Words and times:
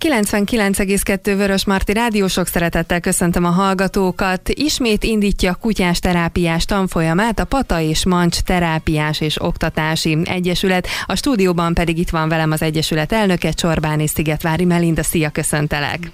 99,2 0.00 1.34
Vörös 1.36 1.64
Marti 1.64 1.92
Rádió, 1.92 2.26
sok 2.26 2.46
szeretettel 2.46 3.00
köszöntöm 3.00 3.44
a 3.44 3.50
hallgatókat. 3.50 4.48
Ismét 4.48 5.04
indítja 5.04 5.50
a 5.50 5.54
kutyás 5.54 5.98
terápiás 5.98 6.64
tanfolyamát 6.64 7.38
a 7.38 7.44
Pata 7.44 7.80
és 7.80 8.06
Mancs 8.06 8.38
Terápiás 8.40 9.20
és 9.20 9.42
Oktatási 9.42 10.18
Egyesület. 10.24 10.86
A 11.06 11.16
stúdióban 11.16 11.74
pedig 11.74 11.98
itt 11.98 12.10
van 12.10 12.28
velem 12.28 12.50
az 12.50 12.62
Egyesület 12.62 13.12
elnöke, 13.12 13.50
Csorbáni 13.50 14.06
Szigetvári 14.06 14.64
Melinda. 14.64 15.02
Szia, 15.02 15.30
köszöntelek! 15.30 16.10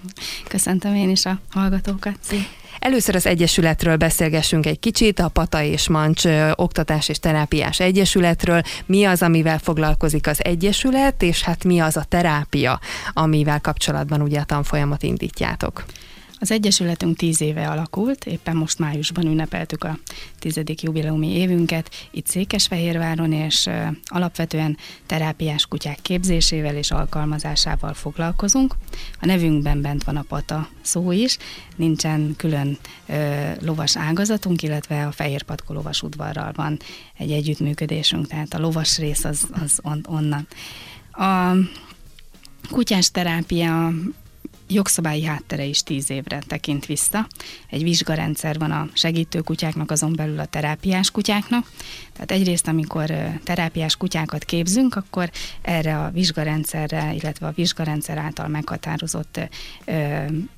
Köszöntöm 0.48 0.95
én 0.95 1.11
is 1.11 1.25
a 1.25 1.41
hallgatókat. 1.50 2.14
Szia. 2.21 2.65
Először 2.79 3.14
az 3.14 3.27
Egyesületről 3.27 3.96
beszélgessünk 3.96 4.66
egy 4.66 4.79
kicsit, 4.79 5.18
a 5.18 5.29
Pata 5.29 5.62
és 5.62 5.88
Mancs 5.88 6.25
Oktatás 6.54 7.08
és 7.08 7.18
Terápiás 7.18 7.80
Egyesületről. 7.80 8.62
Mi 8.86 9.04
az, 9.04 9.22
amivel 9.22 9.58
foglalkozik 9.58 10.26
az 10.26 10.45
Egyesület, 10.45 11.22
és 11.22 11.43
hát 11.43 11.64
mi 11.64 11.79
az 11.79 11.96
a 11.96 12.04
terápia, 12.08 12.80
amivel 13.12 13.61
kapcsolatban 13.61 14.21
ugye 14.21 14.40
a 14.40 14.44
tanfolyamot 14.44 15.02
indítjátok? 15.02 15.85
Az 16.39 16.50
Egyesületünk 16.50 17.17
tíz 17.17 17.40
éve 17.40 17.68
alakult, 17.68 18.25
éppen 18.25 18.57
most 18.57 18.79
májusban 18.79 19.27
ünnepeltük 19.27 19.85
a 19.85 19.99
tizedik 20.39 20.82
jubileumi 20.82 21.29
évünket 21.29 21.90
itt 22.11 22.27
Székesfehérváron, 22.27 23.32
és 23.32 23.71
alapvetően 24.04 24.77
terápiás 25.07 25.67
kutyák 25.67 25.99
képzésével 26.03 26.77
és 26.77 26.91
alkalmazásával 26.91 27.94
foglalkozunk. 27.94 28.75
A 29.21 29.27
nevünkben 29.27 29.80
bent 29.80 30.04
van 30.04 30.17
a 30.17 30.25
pata 30.29 30.68
szó 30.82 31.13
is, 31.13 31.36
nincsen 31.77 32.34
külön 32.36 32.78
ö, 33.06 33.50
lovas 33.61 33.97
ágazatunk, 33.97 34.62
illetve 34.62 35.06
a 35.06 35.12
Fehér 35.12 35.42
Patkó 35.42 35.75
lovas 35.75 36.03
udvarral 36.03 36.53
van 36.55 36.78
egy 37.19 37.33
együttműködésünk, 37.33 38.27
tehát 38.27 38.55
a 38.55 38.58
lovas 38.58 38.98
rész 38.98 39.25
az, 39.25 39.47
az 39.62 39.78
on, 39.83 40.05
onnan. 40.08 40.47
A 41.12 41.56
kutyás 42.70 43.11
terápia 43.11 43.92
jogszabályi 44.69 45.25
háttere 45.25 45.64
is 45.64 45.82
tíz 45.82 46.10
évre 46.10 46.38
tekint 46.46 46.86
vissza. 46.86 47.27
Egy 47.70 47.82
vizsgarendszer 47.82 48.58
van 48.58 48.70
a 48.70 48.88
segítő 48.92 49.41
kutyáknak, 49.41 49.91
azon 49.91 50.12
belül 50.16 50.38
a 50.38 50.46
terápiás 50.46 51.10
kutyáknak. 51.10 51.70
Tehát 52.12 52.30
egyrészt, 52.30 52.68
amikor 52.68 53.12
terápiás 53.44 53.96
kutyákat 53.96 54.44
képzünk, 54.44 54.94
akkor 54.96 55.30
erre 55.62 55.98
a 55.98 56.10
vizsgarendszerre, 56.10 57.14
illetve 57.14 57.46
a 57.46 57.52
vizsgarendszer 57.54 58.18
által 58.18 58.48
meghatározott 58.48 59.41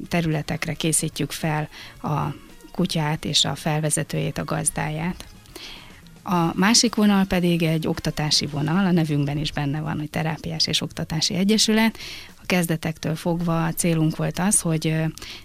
területekre 0.08 0.72
készítjük 0.72 1.30
fel 1.30 1.68
a 2.02 2.34
kutyát 2.72 3.24
és 3.24 3.44
a 3.44 3.54
felvezetőjét, 3.54 4.38
a 4.38 4.44
gazdáját. 4.44 5.24
A 6.30 6.52
másik 6.54 6.94
vonal 6.94 7.24
pedig 7.24 7.62
egy 7.62 7.86
oktatási 7.86 8.46
vonal, 8.46 8.86
a 8.86 8.90
nevünkben 8.90 9.38
is 9.38 9.52
benne 9.52 9.80
van, 9.80 9.98
hogy 9.98 10.10
Terápiás 10.10 10.66
és 10.66 10.80
Oktatási 10.80 11.34
Egyesület, 11.34 11.98
kezdetektől 12.46 13.14
fogva 13.14 13.64
a 13.64 13.72
célunk 13.72 14.16
volt 14.16 14.38
az, 14.38 14.60
hogy 14.60 14.94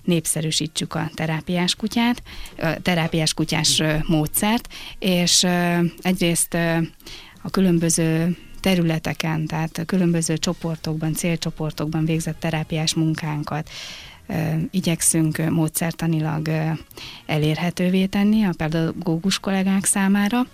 népszerűsítsük 0.04 0.94
a 0.96 1.10
terápiás 1.14 1.76
kutyát, 1.76 2.24
terápiás 2.82 3.34
kutyás 3.34 3.82
módszert, 4.08 4.74
és 5.00 5.48
egyrészt 6.02 6.54
a 7.42 7.50
különböző 7.52 8.38
területeken, 8.60 9.48
tehát 9.48 9.78
a 9.78 9.84
különböző 9.84 10.38
csoportokban, 10.38 11.14
célcsoportokban 11.14 12.06
végzett 12.06 12.40
terápiás 12.40 12.94
munkánkat 12.94 13.70
igyekszünk 14.72 15.50
módszertanilag 15.50 16.50
elérhetővé 17.26 18.06
tenni 18.06 18.44
a 18.44 18.54
pedagógus 18.58 19.40
kollégák 19.40 19.86
számára, 19.86 20.48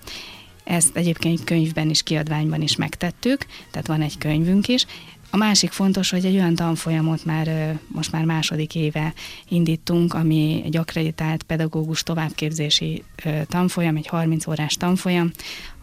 ezt 0.63 0.95
egyébként 0.95 1.43
könyvben 1.43 1.89
is, 1.89 2.03
kiadványban 2.03 2.61
is 2.61 2.75
megtettük, 2.75 3.45
tehát 3.71 3.87
van 3.87 4.01
egy 4.01 4.17
könyvünk 4.17 4.67
is, 4.67 4.85
a 5.31 5.37
másik 5.37 5.71
fontos, 5.71 6.09
hogy 6.09 6.25
egy 6.25 6.35
olyan 6.35 6.55
tanfolyamot 6.55 7.25
már 7.25 7.77
most 7.87 8.11
már 8.11 8.25
második 8.25 8.75
éve 8.75 9.13
indítunk, 9.47 10.13
ami 10.13 10.61
egy 10.65 10.77
akreditált 10.77 11.43
pedagógus 11.43 12.03
továbbképzési 12.03 13.03
tanfolyam, 13.47 13.95
egy 13.95 14.07
30 14.07 14.47
órás 14.47 14.75
tanfolyam, 14.75 15.31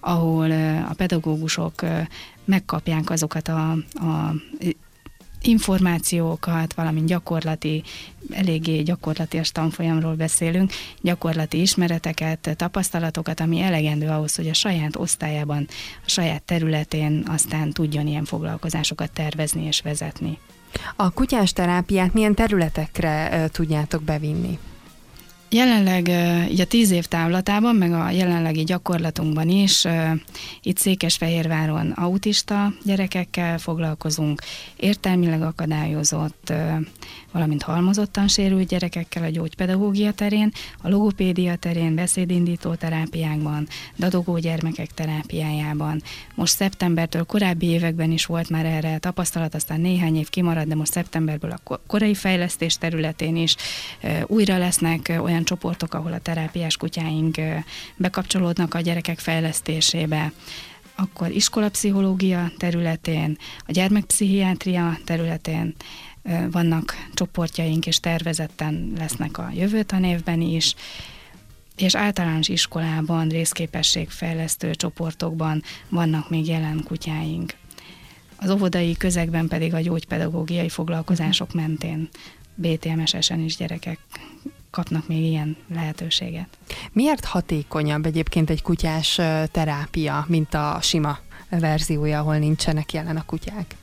ahol 0.01 0.51
a 0.91 0.95
pedagógusok 0.97 1.85
megkapják 2.45 3.11
azokat 3.11 3.49
a, 3.49 3.71
a 3.95 4.35
információkat, 5.47 6.75
valamint 6.75 7.07
gyakorlati, 7.07 7.83
eléggé 8.31 8.83
gyakorlati 8.83 9.41
tanfolyamról 9.53 10.15
beszélünk, 10.15 10.73
gyakorlati 11.01 11.61
ismereteket, 11.61 12.55
tapasztalatokat, 12.57 13.41
ami 13.41 13.61
elegendő 13.61 14.09
ahhoz, 14.09 14.35
hogy 14.37 14.49
a 14.49 14.55
saját 14.55 14.97
osztályában, 14.97 15.69
a 16.05 16.09
saját 16.09 16.43
területén 16.43 17.25
aztán 17.29 17.73
tudjon 17.73 18.07
ilyen 18.07 18.25
foglalkozásokat 18.25 19.11
tervezni 19.11 19.65
és 19.65 19.81
vezetni. 19.81 20.39
A 20.97 21.11
kutyás 21.11 21.53
terápiát 21.53 22.13
milyen 22.13 22.35
területekre 22.35 23.49
tudjátok 23.53 24.03
bevinni? 24.03 24.59
Jelenleg 25.51 26.09
így 26.51 26.61
a 26.61 26.67
tíz 26.67 26.91
év 26.91 27.05
távlatában, 27.05 27.77
meg 27.77 27.93
a 27.93 28.11
jelenlegi 28.11 28.65
gyakorlatunkban 28.65 29.49
is 29.49 29.85
itt 30.63 30.79
Székesfehérváron 30.79 31.91
autista 31.91 32.73
gyerekekkel 32.85 33.59
foglalkozunk, 33.59 34.43
értelmileg 34.77 35.43
akadályozott, 35.43 36.53
valamint 37.37 37.63
halmozottan 37.63 38.29
sérült 38.29 38.69
gyerekekkel 38.69 39.23
a 39.23 39.29
gyógypedagógia 39.29 40.13
terén, 40.13 40.53
a 40.83 40.89
logopédia 40.89 41.57
terén, 41.57 41.95
beszédindító 41.95 42.75
terápiákban, 42.75 43.69
dadogó 43.97 44.39
gyermekek 44.39 44.91
terápiájában. 44.95 46.03
Most 46.35 46.55
szeptembertől 46.57 47.25
korábbi 47.25 47.67
években 47.67 48.11
is 48.11 48.27
volt 48.27 48.51
már 48.51 48.65
erre 48.65 48.99
tapasztalat, 48.99 49.55
aztán 49.55 49.81
néhány 49.81 50.17
év 50.17 50.29
kimarad, 50.29 50.69
de 50.69 50.75
most 50.75 50.93
szeptemberből 50.93 51.55
a 51.65 51.81
korai 51.87 52.15
fejlesztés 52.15 52.79
területén 52.79 53.37
is 53.37 53.57
újra 54.27 54.59
lesznek 54.59 55.13
olyan 55.21 55.45
csoportok, 55.45 55.95
ahol 55.95 56.13
a 56.13 56.19
terápiás 56.19 56.77
kutyáink 56.77 57.37
bekapcsolódnak 57.97 58.75
a 58.75 58.81
gyerekek 58.81 59.19
fejlesztésébe 59.19 60.33
akkor 60.99 61.31
iskolapszichológia 61.31 62.51
területén, 62.59 63.39
a 63.67 63.73
gyermekpszichiátria 63.73 64.99
területén 65.05 65.75
vannak 66.51 66.95
csoportjaink, 67.15 67.87
és 67.87 68.01
tervezetten 68.01 68.93
lesznek 68.99 69.39
a 69.39 69.51
jövő 69.55 69.83
tanévben 69.83 70.41
is, 70.41 70.75
és 71.77 71.95
általános 71.95 72.49
iskolában, 72.49 73.29
részképességfejlesztő 73.29 74.75
csoportokban 74.75 75.63
vannak 75.89 76.31
még 76.31 76.47
jelen 76.47 76.83
kutyáink. 76.85 77.55
Az 78.37 78.51
óvodai 78.51 78.97
közegben 78.97 79.49
pedig 79.49 79.75
a 79.75 79.81
gyógypedagógiai 79.81 80.69
foglalkozások 80.69 81.53
mentén 81.53 82.09
BTMS-esen 82.55 83.41
is 83.41 83.57
gyerekek 83.57 83.99
kapnak 84.71 85.09
még 85.09 85.23
ilyen 85.23 85.57
lehetőséget. 85.75 86.59
Miért 86.93 87.25
hatékonyabb 87.25 88.07
egyébként 88.07 88.51
egy 88.51 88.63
kutyás 88.63 89.15
terápia, 89.51 90.25
mint 90.29 90.55
a 90.55 90.79
sima 90.83 91.19
verziója, 91.49 92.19
ahol 92.19 92.37
nincsenek 92.37 92.93
jelen 92.93 93.17
a 93.17 93.25
kutyák? 93.25 93.75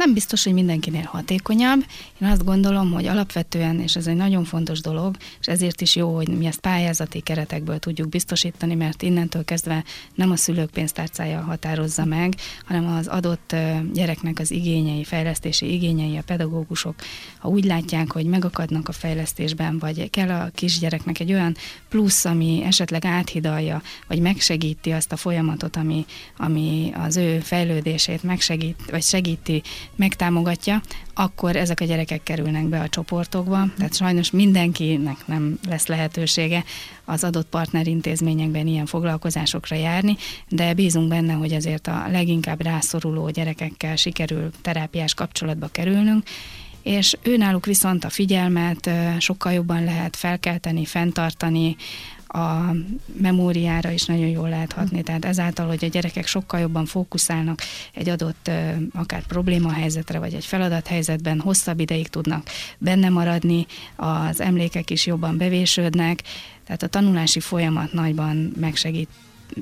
Nem 0.00 0.14
biztos, 0.14 0.44
hogy 0.44 0.52
mindenkinél 0.52 1.02
hatékonyabb. 1.02 1.84
Én 2.20 2.28
azt 2.28 2.44
gondolom, 2.44 2.92
hogy 2.92 3.06
alapvetően, 3.06 3.80
és 3.80 3.96
ez 3.96 4.06
egy 4.06 4.16
nagyon 4.16 4.44
fontos 4.44 4.80
dolog, 4.80 5.16
és 5.40 5.46
ezért 5.46 5.80
is 5.80 5.96
jó, 5.96 6.14
hogy 6.14 6.28
mi 6.28 6.46
ezt 6.46 6.60
pályázati 6.60 7.20
keretekből 7.20 7.78
tudjuk 7.78 8.08
biztosítani, 8.08 8.74
mert 8.74 9.02
innentől 9.02 9.44
kezdve 9.44 9.84
nem 10.14 10.30
a 10.30 10.36
szülők 10.36 10.70
pénztárcája 10.70 11.40
határozza 11.40 12.04
meg, 12.04 12.34
hanem 12.64 12.86
az 12.96 13.06
adott 13.06 13.56
gyereknek 13.92 14.38
az 14.38 14.50
igényei, 14.50 15.04
fejlesztési 15.04 15.72
igényei, 15.72 16.16
a 16.16 16.22
pedagógusok, 16.22 16.94
ha 17.38 17.48
úgy 17.48 17.64
látják, 17.64 18.12
hogy 18.12 18.24
megakadnak 18.24 18.88
a 18.88 18.92
fejlesztésben, 18.92 19.78
vagy 19.78 20.10
kell 20.10 20.30
a 20.30 20.50
kisgyereknek 20.54 21.20
egy 21.20 21.32
olyan 21.32 21.56
plusz, 21.88 22.24
ami 22.24 22.62
esetleg 22.64 23.04
áthidalja, 23.04 23.82
vagy 24.06 24.20
megsegíti 24.20 24.90
azt 24.90 25.12
a 25.12 25.16
folyamatot, 25.16 25.76
ami, 25.76 26.04
ami 26.36 26.92
az 26.94 27.16
ő 27.16 27.38
fejlődését 27.40 28.22
megsegít, 28.22 28.90
vagy 28.90 29.02
segíti 29.02 29.62
megtámogatja, 29.96 30.80
akkor 31.14 31.56
ezek 31.56 31.80
a 31.80 31.84
gyerekek 31.84 32.22
kerülnek 32.22 32.64
be 32.64 32.80
a 32.80 32.88
csoportokba. 32.88 33.66
Tehát 33.76 33.96
sajnos 33.96 34.30
mindenkinek 34.30 35.26
nem 35.26 35.58
lesz 35.68 35.86
lehetősége 35.86 36.64
az 37.04 37.24
adott 37.24 37.48
partnerintézményekben 37.48 38.66
ilyen 38.66 38.86
foglalkozásokra 38.86 39.76
járni, 39.76 40.16
de 40.48 40.74
bízunk 40.74 41.08
benne, 41.08 41.32
hogy 41.32 41.52
azért 41.52 41.86
a 41.86 42.04
leginkább 42.10 42.62
rászoruló 42.62 43.30
gyerekekkel 43.30 43.96
sikerül 43.96 44.50
terápiás 44.62 45.14
kapcsolatba 45.14 45.68
kerülnünk, 45.72 46.22
és 46.82 47.16
őnáluk 47.22 47.66
viszont 47.66 48.04
a 48.04 48.10
figyelmet 48.10 48.90
sokkal 49.18 49.52
jobban 49.52 49.84
lehet 49.84 50.16
felkelteni, 50.16 50.84
fenntartani, 50.84 51.76
a 52.32 52.74
memóriára 53.20 53.90
is 53.90 54.04
nagyon 54.04 54.26
jól 54.26 54.48
lehet 54.48 54.72
hatni. 54.72 55.02
Tehát 55.02 55.24
ezáltal, 55.24 55.66
hogy 55.66 55.84
a 55.84 55.88
gyerekek 55.88 56.26
sokkal 56.26 56.60
jobban 56.60 56.86
fókuszálnak 56.86 57.60
egy 57.94 58.08
adott 58.08 58.50
akár 58.92 59.26
problémahelyzetre, 59.26 60.18
vagy 60.18 60.34
egy 60.34 60.44
feladathelyzetben 60.44 61.40
hosszabb 61.40 61.80
ideig 61.80 62.08
tudnak 62.08 62.48
benne 62.78 63.08
maradni, 63.08 63.66
az 63.96 64.40
emlékek 64.40 64.90
is 64.90 65.06
jobban 65.06 65.36
bevésődnek, 65.36 66.22
tehát 66.64 66.82
a 66.82 66.86
tanulási 66.86 67.40
folyamat 67.40 67.92
nagyban 67.92 68.52
megsegít 68.60 69.08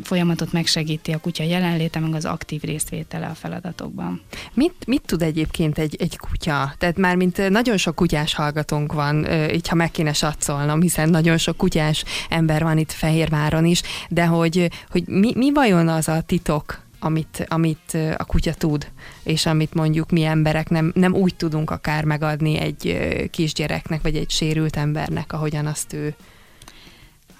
folyamatot 0.02 0.52
megsegíti 0.52 1.12
a 1.12 1.18
kutya 1.18 1.44
jelenléte, 1.44 1.98
meg 1.98 2.14
az 2.14 2.24
aktív 2.24 2.62
részvétele 2.62 3.26
a 3.26 3.34
feladatokban. 3.34 4.20
Mit, 4.54 4.74
mit 4.86 5.02
tud 5.06 5.22
egyébként 5.22 5.78
egy, 5.78 5.96
egy 5.98 6.16
kutya? 6.16 6.74
Tehát 6.78 6.96
már 6.96 7.16
mint 7.16 7.48
nagyon 7.48 7.76
sok 7.76 7.94
kutyás 7.94 8.34
hallgatónk 8.34 8.92
van, 8.92 9.26
így 9.52 9.68
ha 9.68 9.74
meg 9.74 9.90
kéne 9.90 10.12
satszolnom, 10.12 10.80
hiszen 10.80 11.08
nagyon 11.08 11.38
sok 11.38 11.56
kutyás 11.56 12.04
ember 12.28 12.62
van 12.62 12.78
itt 12.78 12.92
Fehérváron 12.92 13.64
is, 13.64 13.82
de 14.08 14.26
hogy, 14.26 14.70
hogy 14.90 15.06
mi, 15.06 15.32
mi 15.34 15.52
vajon 15.52 15.88
az 15.88 16.08
a 16.08 16.20
titok, 16.20 16.86
amit, 17.00 17.46
amit 17.48 17.98
a 18.16 18.24
kutya 18.24 18.54
tud, 18.54 18.90
és 19.22 19.46
amit 19.46 19.74
mondjuk 19.74 20.10
mi 20.10 20.24
emberek 20.24 20.68
nem, 20.68 20.92
nem 20.94 21.14
úgy 21.14 21.34
tudunk 21.34 21.70
akár 21.70 22.04
megadni 22.04 22.58
egy 22.58 22.98
kisgyereknek, 23.30 24.02
vagy 24.02 24.16
egy 24.16 24.30
sérült 24.30 24.76
embernek, 24.76 25.32
ahogyan 25.32 25.66
azt 25.66 25.92
ő 25.92 26.14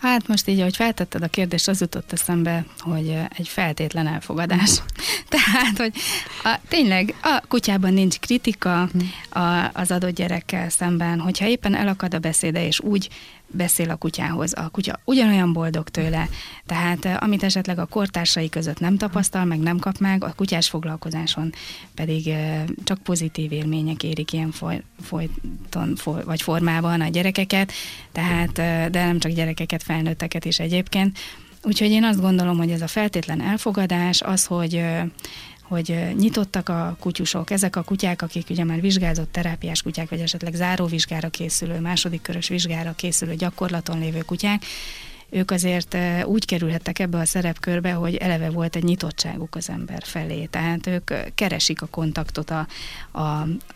Hát 0.00 0.28
most 0.28 0.48
így, 0.48 0.60
ahogy 0.60 0.76
feltetted 0.76 1.22
a 1.22 1.28
kérdést, 1.28 1.68
az 1.68 1.80
jutott 1.80 2.12
eszembe, 2.12 2.64
hogy 2.78 3.18
egy 3.36 3.48
feltétlen 3.48 4.06
elfogadás. 4.06 4.70
Tehát, 5.28 5.78
hogy 5.78 5.92
a, 6.44 6.58
tényleg 6.68 7.14
a 7.22 7.42
kutyában 7.48 7.92
nincs 7.92 8.18
kritika 8.18 8.88
hm. 8.92 9.40
a, 9.40 9.70
az 9.72 9.90
adott 9.90 10.14
gyerekkel 10.14 10.68
szemben, 10.68 11.20
hogyha 11.20 11.46
éppen 11.46 11.74
elakad 11.74 12.14
a 12.14 12.18
beszéde, 12.18 12.66
és 12.66 12.80
úgy 12.80 13.08
beszél 13.50 13.90
a 13.90 13.96
kutyához. 13.96 14.52
A 14.54 14.68
kutya 14.68 15.00
ugyanolyan 15.04 15.52
boldog 15.52 15.88
tőle, 15.88 16.28
tehát 16.66 17.04
eh, 17.04 17.22
amit 17.22 17.42
esetleg 17.42 17.78
a 17.78 17.86
kortársai 17.86 18.48
között 18.48 18.80
nem 18.80 18.96
tapasztal, 18.96 19.44
meg 19.44 19.58
nem 19.58 19.78
kap 19.78 19.98
meg, 19.98 20.24
a 20.24 20.32
kutyás 20.36 20.68
foglalkozáson 20.68 21.52
pedig 21.94 22.28
eh, 22.28 22.64
csak 22.84 22.98
pozitív 22.98 23.52
élmények 23.52 24.02
érik 24.02 24.32
ilyen 24.32 24.50
foly, 24.50 24.82
folyton, 25.00 25.96
foly, 25.96 26.24
vagy 26.24 26.42
formában 26.42 27.00
a 27.00 27.08
gyerekeket, 27.08 27.72
tehát, 28.12 28.58
eh, 28.58 28.88
de 28.88 29.04
nem 29.04 29.18
csak 29.18 29.32
gyerekeket, 29.32 29.82
felnőtteket 29.82 30.44
is 30.44 30.58
egyébként. 30.58 31.18
Úgyhogy 31.62 31.90
én 31.90 32.04
azt 32.04 32.20
gondolom, 32.20 32.56
hogy 32.56 32.70
ez 32.70 32.82
a 32.82 32.86
feltétlen 32.86 33.40
elfogadás, 33.40 34.22
az, 34.22 34.44
hogy 34.44 34.84
hogy 35.68 36.14
nyitottak 36.16 36.68
a 36.68 36.96
kutyusok, 37.00 37.50
ezek 37.50 37.76
a 37.76 37.82
kutyák, 37.82 38.22
akik 38.22 38.50
ugye 38.50 38.64
már 38.64 38.80
vizsgázott 38.80 39.32
terápiás 39.32 39.82
kutyák, 39.82 40.08
vagy 40.08 40.20
esetleg 40.20 40.54
záróvizsgára 40.54 41.28
készülő, 41.28 41.80
második 41.80 42.22
körös 42.22 42.48
vizsgára 42.48 42.92
készülő, 42.92 43.34
gyakorlaton 43.34 43.98
lévő 43.98 44.20
kutyák, 44.20 44.62
ők 45.30 45.50
azért 45.50 45.96
úgy 46.24 46.44
kerülhettek 46.44 46.98
ebbe 46.98 47.18
a 47.18 47.24
szerepkörbe, 47.24 47.92
hogy 47.92 48.14
eleve 48.14 48.50
volt 48.50 48.76
egy 48.76 48.82
nyitottságuk 48.82 49.54
az 49.54 49.68
ember 49.68 50.02
felé. 50.04 50.44
Tehát 50.44 50.86
ők 50.86 51.10
keresik 51.34 51.82
a 51.82 51.86
kontaktot 51.86 52.50
a, 52.50 52.66
a, 53.10 53.20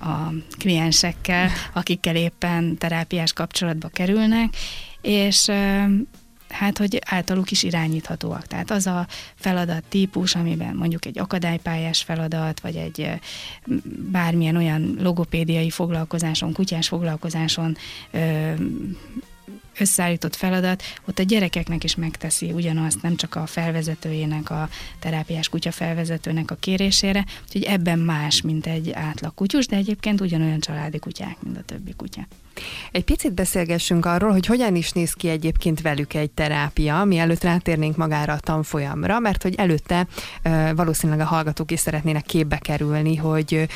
a 0.04 0.32
kliensekkel, 0.58 1.50
akikkel 1.72 2.16
éppen 2.16 2.76
terápiás 2.78 3.32
kapcsolatba 3.32 3.88
kerülnek, 3.88 4.56
és 5.00 5.50
hát, 6.52 6.78
hogy 6.78 6.98
általuk 7.06 7.50
is 7.50 7.62
irányíthatóak. 7.62 8.46
Tehát 8.46 8.70
az 8.70 8.86
a 8.86 9.06
feladat 9.34 9.84
típus, 9.88 10.34
amiben 10.34 10.74
mondjuk 10.74 11.04
egy 11.04 11.18
akadálypályás 11.18 12.02
feladat, 12.02 12.60
vagy 12.60 12.76
egy 12.76 13.08
bármilyen 14.10 14.56
olyan 14.56 14.96
logopédiai 15.00 15.70
foglalkozáson, 15.70 16.52
kutyás 16.52 16.88
foglalkozáson 16.88 17.76
összeállított 19.78 20.36
feladat, 20.36 20.82
ott 21.08 21.18
a 21.18 21.22
gyerekeknek 21.22 21.84
is 21.84 21.94
megteszi 21.94 22.52
ugyanazt, 22.52 23.02
nem 23.02 23.16
csak 23.16 23.34
a 23.34 23.46
felvezetőjének, 23.46 24.50
a 24.50 24.68
terápiás 24.98 25.48
kutya 25.48 25.70
felvezetőnek 25.70 26.50
a 26.50 26.54
kérésére, 26.54 27.24
úgyhogy 27.44 27.62
ebben 27.62 27.98
más, 27.98 28.40
mint 28.40 28.66
egy 28.66 28.90
átlag 28.90 29.34
kutyus, 29.34 29.66
de 29.66 29.76
egyébként 29.76 30.20
ugyanolyan 30.20 30.60
családi 30.60 30.98
kutyák, 30.98 31.36
mint 31.42 31.56
a 31.56 31.62
többi 31.62 31.94
kutya. 31.96 32.26
Egy 32.92 33.04
picit 33.04 33.32
beszélgessünk 33.32 34.06
arról, 34.06 34.30
hogy 34.30 34.46
hogyan 34.46 34.74
is 34.74 34.90
néz 34.92 35.12
ki 35.12 35.28
egyébként 35.28 35.80
velük 35.80 36.14
egy 36.14 36.30
terápia, 36.30 37.04
mielőtt 37.04 37.42
rátérnénk 37.42 37.96
magára 37.96 38.32
a 38.32 38.40
tanfolyamra, 38.40 39.18
mert 39.18 39.42
hogy 39.42 39.54
előtte 39.54 40.06
valószínűleg 40.74 41.20
a 41.20 41.28
hallgatók 41.28 41.70
is 41.70 41.80
szeretnének 41.80 42.24
képbe 42.24 42.58
kerülni, 42.58 43.16
hogy 43.16 43.68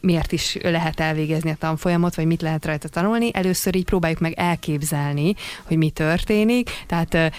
miért 0.00 0.32
is 0.32 0.58
lehet 0.62 1.00
elvégezni 1.00 1.50
a 1.50 1.56
tanfolyamot, 1.58 2.14
vagy 2.14 2.26
mit 2.26 2.42
lehet 2.42 2.64
rajta 2.64 2.88
tanulni. 2.88 3.30
Először 3.32 3.76
így 3.76 3.84
próbáljuk 3.84 4.20
meg 4.20 4.32
elképzelni, 4.36 5.34
hogy 5.62 5.76
mi 5.76 5.90
történik. 5.90 6.70
Tehát 6.86 7.32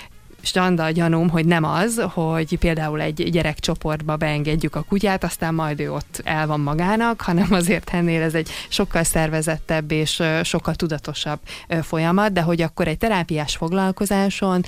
standa 0.45 0.89
gyanúm, 0.89 1.29
hogy 1.29 1.45
nem 1.45 1.63
az, 1.63 2.01
hogy 2.13 2.57
például 2.57 3.01
egy 3.01 3.29
gyerekcsoportba 3.29 4.15
beengedjük 4.15 4.75
a 4.75 4.81
kutyát, 4.81 5.23
aztán 5.23 5.53
majd 5.53 5.79
ő 5.79 5.91
ott 5.91 6.21
el 6.23 6.47
van 6.47 6.59
magának, 6.59 7.21
hanem 7.21 7.47
azért 7.53 7.89
ennél 7.93 8.21
ez 8.21 8.33
egy 8.33 8.49
sokkal 8.69 9.03
szervezettebb 9.03 9.91
és 9.91 10.23
sokkal 10.43 10.75
tudatosabb 10.75 11.39
folyamat, 11.81 12.33
de 12.33 12.41
hogy 12.41 12.61
akkor 12.61 12.87
egy 12.87 12.97
terápiás 12.97 13.55
foglalkozáson 13.55 14.63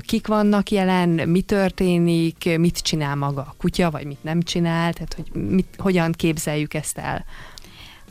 kik 0.00 0.26
vannak 0.26 0.70
jelen, 0.70 1.08
mi 1.08 1.40
történik, 1.40 2.58
mit 2.58 2.78
csinál 2.78 3.14
maga 3.14 3.40
a 3.40 3.54
kutya, 3.58 3.90
vagy 3.90 4.06
mit 4.06 4.22
nem 4.22 4.42
csinál, 4.42 4.92
tehát 4.92 5.14
hogy 5.14 5.42
mit, 5.42 5.76
hogyan 5.78 6.12
képzeljük 6.12 6.74
ezt 6.74 6.98
el. 6.98 7.24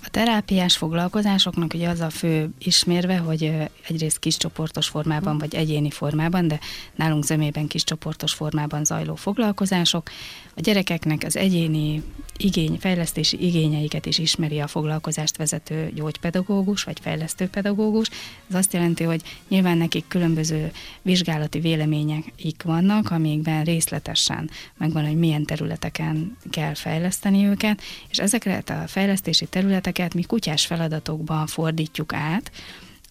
A 0.06 0.10
terápiás 0.10 0.78
foglalkozásoknak 0.78 1.74
ugye 1.74 1.90
az 1.90 2.00
a 2.00 2.10
fő 2.10 2.50
ismérve, 2.58 3.18
hogy 3.18 3.54
egyrészt 3.88 4.20
kiscsoportos 4.20 4.88
formában 4.88 5.38
vagy 5.38 5.56
egyéni 5.56 5.90
formában, 5.90 6.48
de 6.48 6.60
nálunk 6.96 7.24
zömében 7.24 7.68
kiscsoportos 7.68 8.34
formában 8.34 8.86
zajló 8.86 9.16
foglalkozások. 9.16 10.10
A 10.56 10.62
gyerekeknek 10.62 11.24
az 11.26 11.36
egyéni 11.36 12.04
igény, 12.38 12.78
fejlesztési 12.80 13.46
igényeiket 13.46 14.06
is 14.06 14.18
ismeri 14.18 14.60
a 14.60 14.68
foglalkozást 14.68 15.38
vezető 15.38 15.92
gyógypedagógus 15.96 16.84
vagy 16.84 17.00
fejlesztőpedagógus. 17.02 18.10
Ez 18.50 18.56
azt 18.56 18.74
jelenti, 18.74 19.04
hogy 19.04 19.22
nyilván 19.48 19.78
nekik 19.78 20.06
különböző 20.08 20.72
vizsgálati 21.02 21.60
véleményeik 21.60 22.64
vannak, 22.64 23.12
amikben 23.12 23.64
részletesen 23.64 24.50
megvan, 24.78 25.06
hogy 25.08 25.18
milyen 25.18 25.46
területeken 25.46 26.38
kell 26.50 26.74
fejleszteni 26.74 27.46
őket, 27.46 27.82
és 28.10 28.20
ezeket 28.20 28.70
a 28.70 28.84
fejlesztési 28.88 29.46
területeket 29.46 30.14
mi 30.14 30.24
kutyás 30.24 30.66
feladatokban 30.66 31.48
fordítjuk 31.48 32.14
át, 32.14 32.52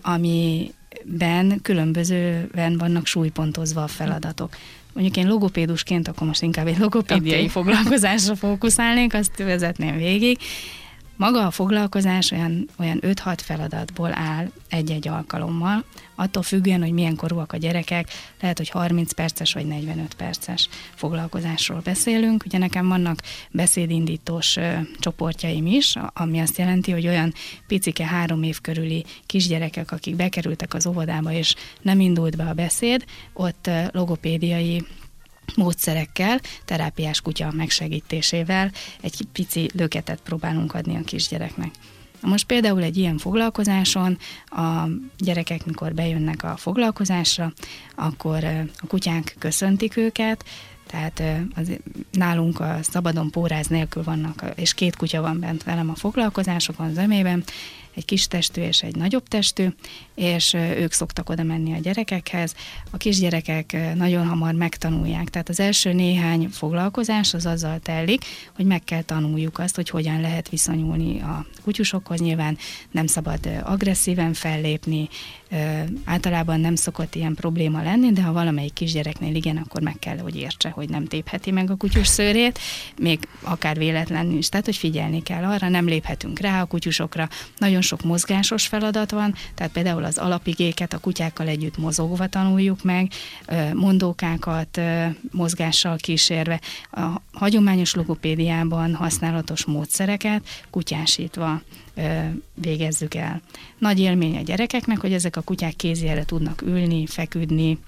amiben 0.02 1.60
különbözően 1.62 2.78
vannak 2.78 3.06
súlypontozva 3.06 3.82
a 3.82 3.88
feladatok. 3.88 4.56
Mondjuk 4.92 5.16
én 5.16 5.28
logopédusként, 5.28 6.08
akkor 6.08 6.26
most 6.26 6.42
inkább 6.42 6.66
egy 6.66 6.78
logopédiai 6.78 7.34
okay. 7.34 7.48
foglalkozásra 7.48 8.36
fókuszálnék, 8.36 9.14
azt 9.14 9.36
vezetném 9.36 9.96
végig. 9.96 10.38
Maga 11.22 11.46
a 11.46 11.50
foglalkozás 11.50 12.30
olyan, 12.30 12.68
olyan 12.78 12.98
5-6 13.00 13.38
feladatból 13.42 14.10
áll 14.14 14.50
egy-egy 14.68 15.08
alkalommal, 15.08 15.84
attól 16.14 16.42
függően, 16.42 16.80
hogy 16.80 16.92
milyen 16.92 17.16
korúak 17.16 17.52
a 17.52 17.56
gyerekek, 17.56 18.08
lehet, 18.40 18.58
hogy 18.58 18.68
30 18.68 19.12
perces 19.12 19.52
vagy 19.52 19.66
45 19.66 20.14
perces 20.14 20.68
foglalkozásról 20.94 21.80
beszélünk. 21.84 22.44
Ugye 22.46 22.58
nekem 22.58 22.88
vannak 22.88 23.22
beszédindítós 23.50 24.56
ö, 24.56 24.72
csoportjaim 24.98 25.66
is, 25.66 25.96
ami 26.12 26.38
azt 26.38 26.58
jelenti, 26.58 26.90
hogy 26.90 27.06
olyan 27.06 27.32
picike 27.66 28.06
három 28.06 28.42
év 28.42 28.60
körüli 28.60 29.04
kisgyerekek, 29.26 29.92
akik 29.92 30.16
bekerültek 30.16 30.74
az 30.74 30.86
óvodába, 30.86 31.32
és 31.32 31.54
nem 31.82 32.00
indult 32.00 32.36
be 32.36 32.44
a 32.44 32.52
beszéd, 32.52 33.04
ott 33.32 33.70
logopédiai 33.92 34.86
módszerekkel, 35.56 36.40
terápiás 36.64 37.20
kutya 37.20 37.52
megsegítésével 37.52 38.70
egy 39.00 39.26
pici 39.32 39.70
löketet 39.74 40.20
próbálunk 40.20 40.74
adni 40.74 40.96
a 40.96 41.04
kisgyereknek. 41.04 41.70
Most 42.20 42.46
például 42.46 42.82
egy 42.82 42.96
ilyen 42.96 43.18
foglalkozáson 43.18 44.18
a 44.46 44.86
gyerekek, 45.18 45.64
mikor 45.64 45.94
bejönnek 45.94 46.42
a 46.42 46.56
foglalkozásra, 46.56 47.52
akkor 47.94 48.44
a 48.76 48.86
kutyánk 48.86 49.34
köszöntik 49.38 49.96
őket, 49.96 50.44
tehát 50.86 51.22
az, 51.54 51.70
nálunk 52.10 52.60
a 52.60 52.78
szabadon 52.82 53.30
póráz 53.30 53.66
nélkül 53.66 54.02
vannak, 54.02 54.44
és 54.54 54.74
két 54.74 54.96
kutya 54.96 55.20
van 55.20 55.40
bent 55.40 55.62
velem 55.62 55.90
a 55.90 55.94
foglalkozásokon, 55.94 56.94
zömében, 56.94 57.44
egy 57.94 58.04
kis 58.04 58.26
testű 58.26 58.60
és 58.60 58.82
egy 58.82 58.96
nagyobb 58.96 59.28
testű, 59.28 59.68
és 60.22 60.54
ők 60.54 60.92
szoktak 60.92 61.30
oda 61.30 61.42
menni 61.42 61.72
a 61.72 61.78
gyerekekhez. 61.78 62.54
A 62.90 62.96
kisgyerekek 62.96 63.94
nagyon 63.94 64.26
hamar 64.26 64.54
megtanulják, 64.54 65.28
tehát 65.28 65.48
az 65.48 65.60
első 65.60 65.92
néhány 65.92 66.48
foglalkozás 66.48 67.34
az 67.34 67.46
azzal 67.46 67.78
telik, 67.78 68.24
hogy 68.56 68.64
meg 68.64 68.84
kell 68.84 69.02
tanuljuk 69.02 69.58
azt, 69.58 69.74
hogy 69.74 69.88
hogyan 69.88 70.20
lehet 70.20 70.48
viszonyulni 70.48 71.20
a 71.20 71.46
kutyusokhoz. 71.64 72.20
Nyilván 72.20 72.58
nem 72.90 73.06
szabad 73.06 73.48
agresszíven 73.64 74.32
fellépni, 74.32 75.08
általában 76.04 76.60
nem 76.60 76.74
szokott 76.74 77.14
ilyen 77.14 77.34
probléma 77.34 77.82
lenni, 77.82 78.12
de 78.12 78.22
ha 78.22 78.32
valamelyik 78.32 78.72
kisgyereknél 78.72 79.34
igen, 79.34 79.56
akkor 79.56 79.82
meg 79.82 79.96
kell, 79.98 80.18
hogy 80.18 80.36
értse, 80.36 80.68
hogy 80.68 80.88
nem 80.88 81.04
tépheti 81.04 81.50
meg 81.50 81.70
a 81.70 81.76
kutyus 81.76 82.06
szőrét, 82.06 82.58
még 83.00 83.28
akár 83.42 83.78
véletlenül 83.78 84.36
is. 84.36 84.48
Tehát, 84.48 84.64
hogy 84.66 84.76
figyelni 84.76 85.22
kell 85.22 85.44
arra, 85.44 85.68
nem 85.68 85.86
léphetünk 85.86 86.38
rá 86.38 86.60
a 86.60 86.64
kutyusokra. 86.64 87.28
Nagyon 87.58 87.80
sok 87.80 88.02
mozgásos 88.02 88.66
feladat 88.66 89.10
van, 89.10 89.34
tehát 89.54 89.72
például 89.72 90.04
az 90.04 90.11
alapigéket 90.18 90.92
a 90.92 90.98
kutyákkal 90.98 91.48
együtt 91.48 91.78
mozogva 91.78 92.26
tanuljuk 92.26 92.82
meg, 92.82 93.10
mondókákat 93.74 94.80
mozgással 95.30 95.96
kísérve, 95.96 96.60
a 96.90 97.20
hagyományos 97.32 97.94
logopédiában 97.94 98.94
használatos 98.94 99.64
módszereket 99.64 100.48
kutyásítva 100.70 101.60
végezzük 102.54 103.14
el. 103.14 103.40
Nagy 103.78 104.00
élmény 104.00 104.36
a 104.36 104.42
gyerekeknek, 104.42 105.00
hogy 105.00 105.12
ezek 105.12 105.36
a 105.36 105.40
kutyák 105.40 105.76
kézjére 105.76 106.24
tudnak 106.24 106.62
ülni, 106.62 107.06
feküdni, 107.06 107.78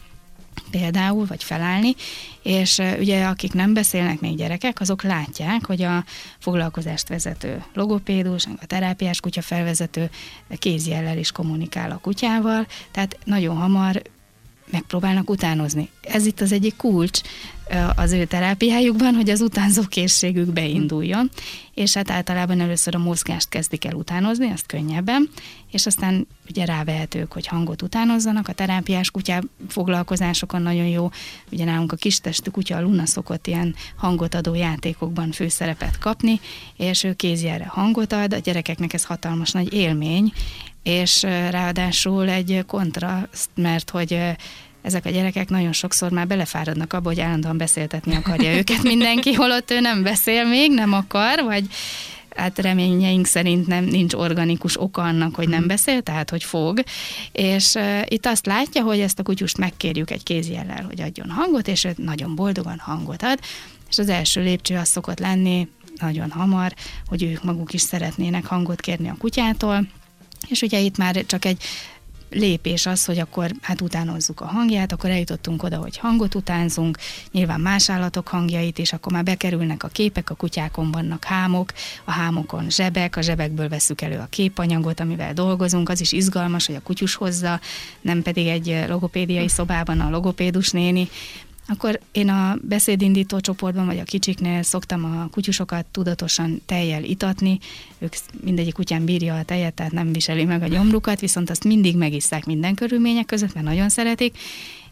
például, 0.71 1.27
vagy 1.27 1.45
felállni, 1.45 1.95
és 2.43 2.79
ugye 2.99 3.25
akik 3.25 3.53
nem 3.53 3.75
beszélnek 3.75 4.21
még 4.21 4.37
gyerekek, 4.37 4.81
azok 4.81 5.03
látják, 5.03 5.67
hogy 5.67 5.83
a 5.83 6.05
foglalkozást 6.39 7.09
vezető 7.09 7.65
logopédus, 7.75 8.47
a 8.61 8.67
terápiás 8.67 9.21
kutya 9.21 9.43
felvezető 9.43 10.11
kézjellel 10.59 11.19
is 11.19 11.33
kommunikál 11.33 11.91
a 11.91 11.99
kutyával, 11.99 12.67
tehát 12.91 13.19
nagyon 13.25 13.57
hamar 13.57 14.03
megpróbálnak 14.71 15.31
utánozni. 15.31 15.89
Ez 16.01 16.27
itt 16.27 16.41
az 16.41 16.53
egyik 16.53 16.77
kulcs 16.77 17.21
az 17.97 18.13
ő 18.13 18.25
terápiájukban, 18.25 19.15
hogy 19.15 19.31
az 19.31 19.41
utánzó 19.41 19.83
készségük 19.83 20.53
beinduljon, 20.53 21.31
és 21.75 21.95
hát 21.95 22.11
általában 22.11 22.61
először 22.61 22.95
a 22.95 22.99
mozgást 22.99 23.49
kezdik 23.49 23.85
el 23.85 23.95
utánozni, 23.95 24.51
azt 24.51 24.67
könnyebben, 24.67 25.31
és 25.71 25.87
aztán 25.87 26.27
ugye 26.51 26.65
rávehetők, 26.65 27.33
hogy 27.33 27.47
hangot 27.47 27.83
utánozzanak. 27.83 28.49
A 28.49 28.53
terápiás 28.53 29.11
kutyá 29.11 29.41
foglalkozásokon 29.69 30.63
nagyon 30.63 30.87
jó, 30.87 31.11
ugye 31.53 31.65
nálunk 31.65 31.93
a 31.93 31.97
kistestű 31.97 32.51
kutya, 32.51 32.77
a 32.77 32.81
Luna 32.81 33.07
szokott 33.07 33.47
ilyen 33.47 33.75
hangot 33.97 34.35
adó 34.35 34.55
játékokban 34.55 35.33
főszerepet 35.33 35.99
kapni, 35.99 36.41
és 36.77 37.05
ő 37.05 37.13
kézjelre 37.13 37.67
hangot 37.67 38.13
ad, 38.13 38.35
a 38.35 38.39
gyerekeknek 38.39 38.93
ez 38.93 39.05
hatalmas 39.05 39.51
nagy 39.51 39.73
élmény, 39.73 40.33
és 40.85 41.23
ráadásul 41.51 42.29
egy 42.29 42.65
kontraszt, 42.67 43.51
mert 43.55 43.91
hogy 43.91 44.19
ezek 44.83 45.05
a 45.05 45.11
gyerekek 45.11 45.49
nagyon 45.49 45.73
sokszor 45.73 46.11
már 46.11 46.27
belefáradnak 46.27 46.93
abba, 46.93 47.09
hogy 47.09 47.21
állandóan 47.21 47.57
beszéltetni 47.57 48.15
akarja 48.15 48.55
őket 48.59 48.83
mindenki, 48.83 49.33
holott 49.33 49.71
ő 49.71 49.81
nem 49.81 50.03
beszél 50.03 50.45
még, 50.45 50.71
nem 50.71 50.93
akar, 50.93 51.45
vagy 51.45 51.65
hát 52.37 52.59
reményeink 52.59 53.27
szerint 53.27 53.67
nem 53.67 53.85
nincs 53.85 54.15
organikus 54.15 54.81
oka 54.81 55.03
annak, 55.03 55.35
hogy 55.35 55.49
nem 55.49 55.59
mhm. 55.59 55.69
beszél, 55.69 56.03
tehát 56.03 56.31
hogy 56.31 56.45
fog. 56.45 56.83
És 57.33 57.75
uh, 57.75 58.01
itt 58.09 58.27
azt 58.27 58.47
látja, 58.47 58.83
hogy 58.83 59.01
ezt 59.01 59.19
a 59.19 59.23
kutyust 59.23 59.59
megkérjük 59.59 60.11
egy 60.11 60.23
kézjellel, 60.23 60.85
hogy 60.85 61.01
adjon 61.01 61.31
hangot, 61.31 61.69
és 61.69 61.85
ő 61.85 61.95
nagyon 61.97 62.35
boldogan 62.35 62.79
hangot 62.79 63.23
ad, 63.23 63.39
és 63.91 63.99
az 63.99 64.09
első 64.09 64.43
lépcső 64.43 64.77
az 64.77 64.89
szokott 64.89 65.19
lenni 65.19 65.69
nagyon 65.97 66.31
hamar, 66.31 66.75
hogy 67.07 67.23
ők 67.23 67.45
maguk 67.45 67.73
is 67.73 67.81
szeretnének 67.81 68.47
hangot 68.47 68.81
kérni 68.81 69.09
a 69.09 69.17
kutyától, 69.19 69.87
és 70.49 70.63
ugye 70.63 70.79
itt 70.79 70.97
már 70.97 71.25
csak 71.27 71.45
egy 71.45 71.63
lépés 72.35 72.87
az, 72.87 73.05
hogy 73.05 73.19
akkor 73.19 73.51
hát 73.61 73.81
utánozzuk 73.81 74.41
a 74.41 74.47
hangját, 74.47 74.93
akkor 74.93 75.11
eljutottunk 75.11 75.63
oda, 75.63 75.77
hogy 75.77 75.99
hangot 75.99 76.35
utánzunk, 76.35 76.99
nyilván 77.33 77.61
más 77.61 77.91
állatok 77.91 78.29
hangjait, 78.29 78.79
és 78.79 78.93
akkor 78.93 79.13
már 79.13 79.25
bekerülnek 79.25 79.83
a 79.83 79.89
képek, 79.89 80.31
a 80.31 80.35
kutyákon 80.35 80.91
vannak 80.91 81.25
hámok, 81.25 81.73
a 82.05 82.11
hámokon 82.11 82.71
zsebek, 82.71 83.17
a 83.17 83.21
zsebekből 83.21 83.69
veszük 83.69 84.01
elő 84.01 84.19
a 84.19 84.27
képanyagot, 84.31 85.01
amivel 85.01 85.33
dolgozunk, 85.33 85.89
az 85.89 86.01
is 86.01 86.13
izgalmas, 86.13 86.67
hogy 86.67 86.75
a 86.75 86.83
kutyus 86.83 87.15
hozza, 87.15 87.61
nem 88.01 88.23
pedig 88.23 88.47
egy 88.47 88.85
logopédiai 88.89 89.49
szobában 89.49 90.01
a 90.01 90.11
logopédus 90.11 90.71
néni, 90.71 91.09
akkor 91.67 92.01
én 92.13 92.29
a 92.29 92.57
beszédindító 92.63 93.41
csoportban, 93.41 93.87
vagy 93.87 93.99
a 93.99 94.05
kicsiknél 94.05 94.63
szoktam 94.63 95.05
a 95.05 95.29
kutyusokat 95.31 95.87
tudatosan 95.87 96.63
tejjel 96.67 97.05
itatni, 97.05 97.59
ők 97.99 98.15
mindegyik 98.45 98.75
kutyán 98.75 99.05
bírja 99.05 99.37
a 99.37 99.43
tejet, 99.43 99.75
tehát 99.75 99.93
nem 99.93 100.13
viseli 100.13 100.45
meg 100.45 100.63
a 100.63 100.67
gyomrukat, 100.67 101.21
viszont 101.21 101.51
azt 101.51 101.65
mindig 101.65 101.97
megisszák 101.97 102.47
minden 102.47 102.75
körülmények 102.75 103.27
között, 103.27 103.55
mert 103.55 103.67
nagyon 103.67 103.89
szeretik, 103.89 104.39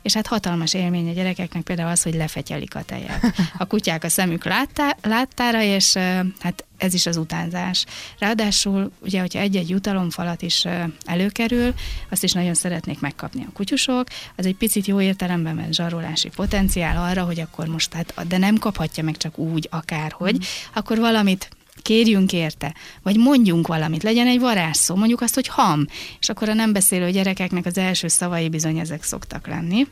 és 0.03 0.15
hát 0.15 0.27
hatalmas 0.27 0.75
élmény 0.75 1.09
a 1.09 1.13
gyerekeknek 1.13 1.63
például 1.63 1.91
az, 1.91 2.03
hogy 2.03 2.15
lefetyelik 2.15 2.75
a 2.75 2.83
tejet. 2.83 3.21
A 3.59 3.65
kutyák 3.65 4.05
a 4.05 4.09
szemük 4.09 4.45
láttá, 4.45 4.97
láttára, 5.03 5.63
és 5.63 5.95
hát 6.41 6.65
ez 6.77 6.95
is 6.95 7.07
az 7.07 7.17
utánzás. 7.17 7.85
Ráadásul, 8.19 8.91
ugye, 9.01 9.21
hogyha 9.21 9.39
egy-egy 9.39 9.71
jutalomfalat 9.71 10.43
is 10.43 10.65
előkerül, 11.05 11.75
azt 12.11 12.23
is 12.23 12.33
nagyon 12.33 12.55
szeretnék 12.55 13.01
megkapni 13.01 13.45
a 13.49 13.53
kutyusok, 13.53 14.09
az 14.37 14.47
egy 14.47 14.57
picit 14.57 14.87
jó 14.87 15.01
értelemben 15.01 15.55
mert 15.55 15.75
zsarolási 15.75 16.29
potenciál 16.29 17.11
arra, 17.11 17.25
hogy 17.25 17.41
akkor 17.41 17.67
most, 17.67 17.93
hát, 17.93 18.27
de 18.29 18.39
nem 18.39 18.57
kaphatja 18.57 19.05
meg 19.05 19.17
csak 19.17 19.39
úgy, 19.39 19.69
akárhogy, 19.71 20.35
mm. 20.35 20.43
akkor 20.73 20.99
valamit 20.99 21.49
kérjünk 21.83 22.33
érte, 22.33 22.75
vagy 23.03 23.17
mondjunk 23.17 23.67
valamit, 23.67 24.03
legyen 24.03 24.27
egy 24.27 24.41
varázsszó, 24.41 24.95
mondjuk 24.95 25.21
azt, 25.21 25.35
hogy 25.35 25.49
ham, 25.49 25.87
és 26.21 26.29
akkor 26.29 26.49
a 26.49 26.55
nem 26.55 26.73
beszélő 26.73 27.11
gyerekeknek 27.11 27.67
az 27.67 27.79
első 27.79 28.09
szavai 28.09 28.49
bizony 28.49 28.79
ezek 28.79 29.03
szoktak 29.03 29.47
lenni 29.47 29.87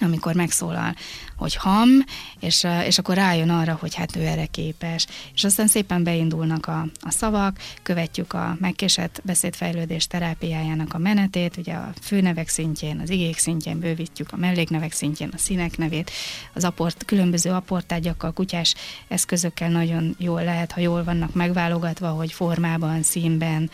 amikor 0.00 0.34
megszólal, 0.34 0.94
hogy 1.36 1.54
ham, 1.54 1.88
és, 2.40 2.66
és 2.86 2.98
akkor 2.98 3.14
rájön 3.14 3.50
arra, 3.50 3.76
hogy 3.80 3.94
hát 3.94 4.16
ő 4.16 4.20
erre 4.20 4.46
képes. 4.46 5.06
És 5.34 5.44
aztán 5.44 5.66
szépen 5.66 6.04
beindulnak 6.04 6.66
a, 6.66 6.86
a 7.00 7.10
szavak, 7.10 7.58
követjük 7.82 8.32
a 8.32 8.56
megkésett 8.60 9.20
beszédfejlődés 9.24 10.06
terápiájának 10.06 10.94
a 10.94 10.98
menetét, 10.98 11.56
ugye 11.56 11.74
a 11.74 11.92
főnevek 12.02 12.48
szintjén, 12.48 13.00
az 13.00 13.10
igék 13.10 13.38
szintjén 13.38 13.78
bővítjük 13.78 14.32
a 14.32 14.36
melléknevek 14.36 14.92
szintjén, 14.92 15.30
a 15.32 15.38
színek 15.38 15.76
nevét, 15.78 16.10
az 16.52 16.64
aport, 16.64 17.04
különböző 17.04 17.50
aportágyakkal, 17.50 18.32
kutyás 18.32 18.74
eszközökkel 19.08 19.70
nagyon 19.70 20.14
jól 20.18 20.44
lehet, 20.44 20.72
ha 20.72 20.80
jól 20.80 21.04
vannak 21.04 21.34
megválogatva, 21.34 22.08
hogy 22.08 22.32
formában, 22.32 23.02
színben 23.02 23.70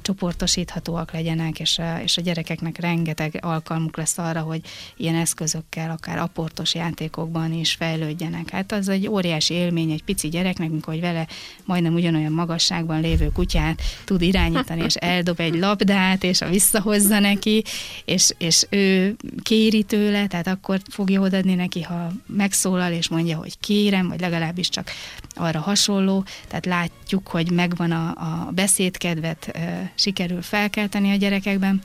csoportosíthatóak 0.00 1.12
legyenek, 1.12 1.60
és 1.60 1.78
a, 1.78 2.00
és 2.02 2.16
a 2.16 2.20
gyerekeknek 2.20 2.78
rengeteg 2.78 3.38
alkalmuk 3.40 3.96
lesz 3.96 4.18
arra, 4.18 4.40
hogy 4.40 4.60
ilyen 4.96 5.14
eszközökkel, 5.54 5.90
akár 5.90 6.18
aportos 6.18 6.74
játékokban 6.74 7.52
is 7.52 7.72
fejlődjenek. 7.72 8.50
Hát 8.50 8.72
az 8.72 8.88
egy 8.88 9.08
óriási 9.08 9.54
élmény 9.54 9.90
egy 9.90 10.04
pici 10.04 10.28
gyereknek, 10.28 10.70
amikor 10.70 10.96
vele 11.00 11.26
majdnem 11.64 11.94
ugyanolyan 11.94 12.32
magasságban 12.32 13.00
lévő 13.00 13.30
kutyát 13.32 13.82
tud 14.04 14.22
irányítani, 14.22 14.82
és 14.84 14.94
eldob 14.94 15.40
egy 15.40 15.54
labdát, 15.54 16.24
és 16.24 16.40
a 16.40 16.48
visszahozza 16.48 17.18
neki, 17.18 17.64
és, 18.04 18.34
és 18.38 18.66
ő 18.70 19.16
kéri 19.42 19.82
tőle, 19.82 20.26
tehát 20.26 20.46
akkor 20.46 20.80
fogja 20.90 21.20
odaadni 21.20 21.54
neki, 21.54 21.82
ha 21.82 22.12
megszólal, 22.26 22.92
és 22.92 23.08
mondja, 23.08 23.36
hogy 23.36 23.58
kérem, 23.60 24.08
vagy 24.08 24.20
legalábbis 24.20 24.68
csak 24.68 24.90
arra 25.34 25.60
hasonló, 25.60 26.24
tehát 26.48 26.66
látjuk, 26.66 27.28
hogy 27.28 27.50
megvan 27.50 27.90
a, 27.90 28.08
a 28.08 28.50
beszédkedvet, 28.50 29.58
sikerül 29.94 30.42
felkelteni 30.42 31.10
a 31.10 31.16
gyerekekben, 31.16 31.82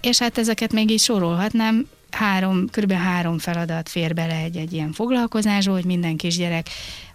és 0.00 0.18
hát 0.18 0.38
ezeket 0.38 0.72
még 0.72 0.90
így 0.90 1.00
sorolhatnám, 1.00 1.86
három, 2.16 2.66
kb. 2.66 2.92
három 2.92 3.38
feladat 3.38 3.88
fér 3.88 4.14
bele 4.14 4.34
egy-egy 4.34 4.72
ilyen 4.72 4.92
foglalkozásba, 4.92 5.72
hogy 5.72 5.84
minden 5.84 6.16
kisgyerek, 6.16 6.68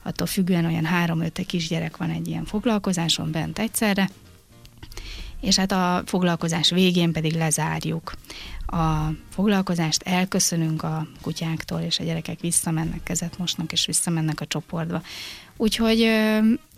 attól 0.03 0.27
függően 0.27 0.65
olyan 0.65 0.86
három-öt 0.86 1.43
kisgyerek 1.48 1.98
van 1.98 2.10
egy 2.10 2.27
ilyen 2.27 2.46
foglalkozáson 2.46 3.31
bent 3.31 3.60
egyszerre, 3.60 4.10
és 5.41 5.55
hát 5.58 5.72
a 5.72 6.03
foglalkozás 6.05 6.70
végén 6.70 7.12
pedig 7.12 7.34
lezárjuk. 7.34 8.13
A 8.65 9.08
foglalkozást 9.29 10.01
elköszönünk 10.03 10.84
a 10.84 11.08
kutyáktól, 11.22 11.79
és 11.79 12.00
a 12.00 12.03
gyerekek 12.03 12.39
visszamennek, 12.39 13.03
kezet 13.03 13.38
mosnak, 13.38 13.72
és 13.72 13.86
visszamennek 13.86 14.41
a 14.41 14.46
csoportba. 14.46 15.01
Úgyhogy 15.58 16.08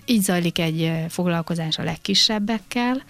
így 0.06 0.22
zajlik 0.22 0.60
egy 0.60 0.92
foglalkozás 1.10 1.78
a 1.78 1.84
legkisebbekkel, 1.84 3.04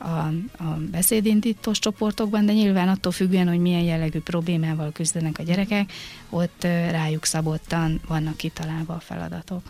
a, 0.00 0.32
a 0.64 0.76
beszédindítós 0.90 1.78
csoportokban, 1.78 2.46
de 2.46 2.52
nyilván 2.52 2.88
attól 2.88 3.12
függően, 3.12 3.48
hogy 3.48 3.58
milyen 3.58 3.82
jellegű 3.82 4.18
problémával 4.18 4.92
küzdenek 4.92 5.38
a 5.38 5.42
gyerekek, 5.42 5.92
ott 6.30 6.62
rájuk 6.90 7.24
szabottan 7.24 8.00
vannak 8.08 8.36
kitalálva 8.36 8.94
a 8.94 9.00
feladatok. 9.00 9.62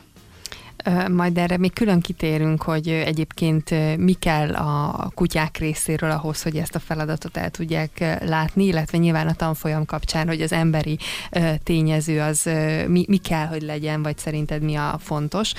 Majd 1.11 1.39
erre 1.39 1.57
még 1.57 1.73
külön 1.73 2.01
kitérünk, 2.01 2.63
hogy 2.63 2.89
egyébként 2.89 3.97
mi 3.97 4.13
kell 4.13 4.55
a 4.55 5.11
kutyák 5.15 5.57
részéről 5.57 6.11
ahhoz, 6.11 6.43
hogy 6.43 6.57
ezt 6.57 6.75
a 6.75 6.79
feladatot 6.79 7.37
el 7.37 7.51
tudják 7.51 8.19
látni, 8.25 8.65
illetve 8.65 8.99
nyilván 8.99 9.29
a 9.29 9.35
tanfolyam 9.35 9.85
kapcsán, 9.85 10.27
hogy 10.27 10.41
az 10.41 10.53
emberi 10.53 10.99
tényező 11.63 12.21
az 12.21 12.51
mi, 12.87 13.05
mi 13.09 13.17
kell, 13.17 13.47
hogy 13.47 13.63
legyen, 13.63 14.03
vagy 14.03 14.19
szerinted 14.19 14.63
mi 14.63 14.75
a 14.75 14.99
fontos. 15.03 15.53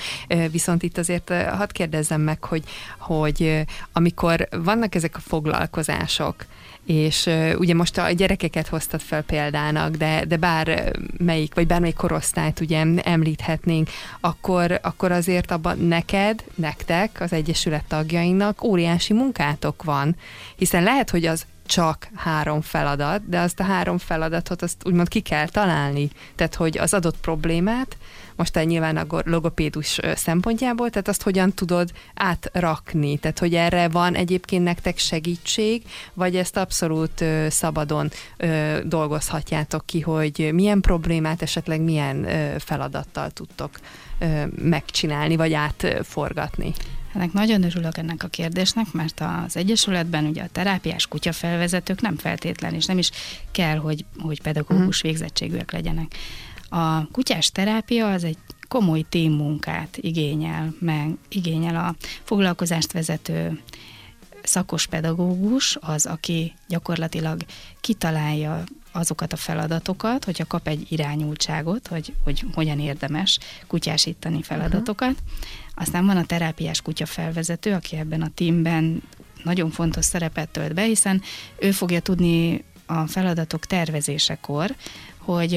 Viszont 0.50 0.82
itt 0.82 0.98
azért 0.98 1.32
hadd 1.32 1.72
kérdezzem 1.72 2.20
meg, 2.20 2.44
hogy, 2.44 2.62
hogy 2.98 3.64
amikor 3.92 4.48
vannak 4.50 4.94
ezek 4.94 5.16
a 5.16 5.20
foglalkozások, 5.20 6.46
és 6.86 7.30
ugye 7.58 7.74
most 7.74 7.98
a 7.98 8.10
gyerekeket 8.10 8.68
hoztad 8.68 9.00
fel 9.00 9.22
példának, 9.22 9.94
de, 9.94 10.24
de 10.24 10.36
bár 10.36 10.92
melyik, 11.18 11.54
vagy 11.54 11.66
bármelyik 11.66 11.96
korosztályt 11.96 12.60
ugye 12.60 12.84
említhetnénk, 13.02 13.88
akkor, 14.20 14.78
akkor 14.82 15.12
azért 15.12 15.50
abban 15.50 15.78
neked, 15.78 16.44
nektek, 16.54 17.20
az 17.20 17.32
Egyesület 17.32 17.84
tagjainak 17.84 18.64
óriási 18.64 19.12
munkátok 19.12 19.82
van, 19.82 20.16
hiszen 20.56 20.82
lehet, 20.82 21.10
hogy 21.10 21.26
az 21.26 21.46
csak 21.66 22.08
három 22.14 22.60
feladat, 22.60 23.28
de 23.28 23.40
azt 23.40 23.60
a 23.60 23.64
három 23.64 23.98
feladatot 23.98 24.62
azt 24.62 24.76
úgymond 24.84 25.08
ki 25.08 25.20
kell 25.20 25.48
találni. 25.48 26.10
Tehát, 26.34 26.54
hogy 26.54 26.78
az 26.78 26.94
adott 26.94 27.16
problémát, 27.16 27.96
most 28.36 28.56
egy 28.56 28.66
nyilván 28.66 28.96
a 28.96 29.06
logopédus 29.24 30.00
szempontjából, 30.14 30.90
tehát 30.90 31.08
azt 31.08 31.22
hogyan 31.22 31.52
tudod 31.52 31.92
átrakni, 32.14 33.16
tehát 33.16 33.38
hogy 33.38 33.54
erre 33.54 33.88
van 33.88 34.14
egyébként 34.14 34.64
nektek 34.64 34.98
segítség, 34.98 35.82
vagy 36.14 36.36
ezt 36.36 36.56
abszolút 36.56 37.24
szabadon 37.48 38.10
dolgozhatjátok 38.84 39.86
ki, 39.86 40.00
hogy 40.00 40.50
milyen 40.52 40.80
problémát, 40.80 41.42
esetleg 41.42 41.80
milyen 41.80 42.26
feladattal 42.58 43.30
tudtok 43.30 43.70
megcsinálni, 44.62 45.36
vagy 45.36 45.52
átforgatni? 45.52 46.72
Ennek 47.14 47.32
nagyon 47.32 47.62
örülök 47.62 47.96
ennek 47.96 48.22
a 48.22 48.28
kérdésnek, 48.28 48.92
mert 48.92 49.20
az 49.46 49.56
Egyesületben 49.56 50.24
ugye 50.24 50.42
a 50.42 50.48
terápiás 50.52 51.06
kutyafelvezetők 51.06 52.00
nem 52.00 52.16
feltétlen, 52.16 52.74
és 52.74 52.84
nem 52.84 52.98
is 52.98 53.10
kell, 53.50 53.76
hogy, 53.76 54.04
hogy 54.18 54.40
pedagógus 54.40 55.02
mhm. 55.02 55.08
végzettségűek 55.08 55.72
legyenek. 55.72 56.14
A 56.68 57.06
kutyás 57.06 57.50
terápia 57.50 58.10
az 58.10 58.24
egy 58.24 58.38
komoly 58.68 59.04
témmunkát 59.08 59.96
igényel, 60.00 60.74
meg 60.78 61.16
igényel 61.28 61.76
a 61.76 61.94
foglalkozást 62.22 62.92
vezető 62.92 63.60
szakos 64.42 64.86
pedagógus 64.86 65.76
az, 65.80 66.06
aki 66.06 66.52
gyakorlatilag 66.68 67.40
kitalálja 67.80 68.64
azokat 68.92 69.32
a 69.32 69.36
feladatokat, 69.36 70.24
hogyha 70.24 70.44
kap 70.44 70.68
egy 70.68 70.86
irányultságot, 70.88 71.86
hogy, 71.86 72.12
hogy 72.24 72.44
hogyan 72.54 72.80
érdemes 72.80 73.38
kutyásítani 73.66 74.42
feladatokat. 74.42 75.10
Uh-huh. 75.10 75.26
Aztán 75.74 76.06
van 76.06 76.16
a 76.16 76.24
terápiás 76.24 76.82
kutya 76.82 77.06
felvezető, 77.06 77.72
aki 77.72 77.96
ebben 77.96 78.22
a 78.22 78.30
teamben 78.34 79.02
nagyon 79.42 79.70
fontos 79.70 80.04
szerepet 80.04 80.48
tölt 80.48 80.74
be, 80.74 80.82
hiszen 80.82 81.22
ő 81.58 81.70
fogja 81.70 82.00
tudni 82.00 82.64
a 82.86 83.06
feladatok 83.06 83.66
tervezésekor, 83.66 84.74
hogy 85.18 85.54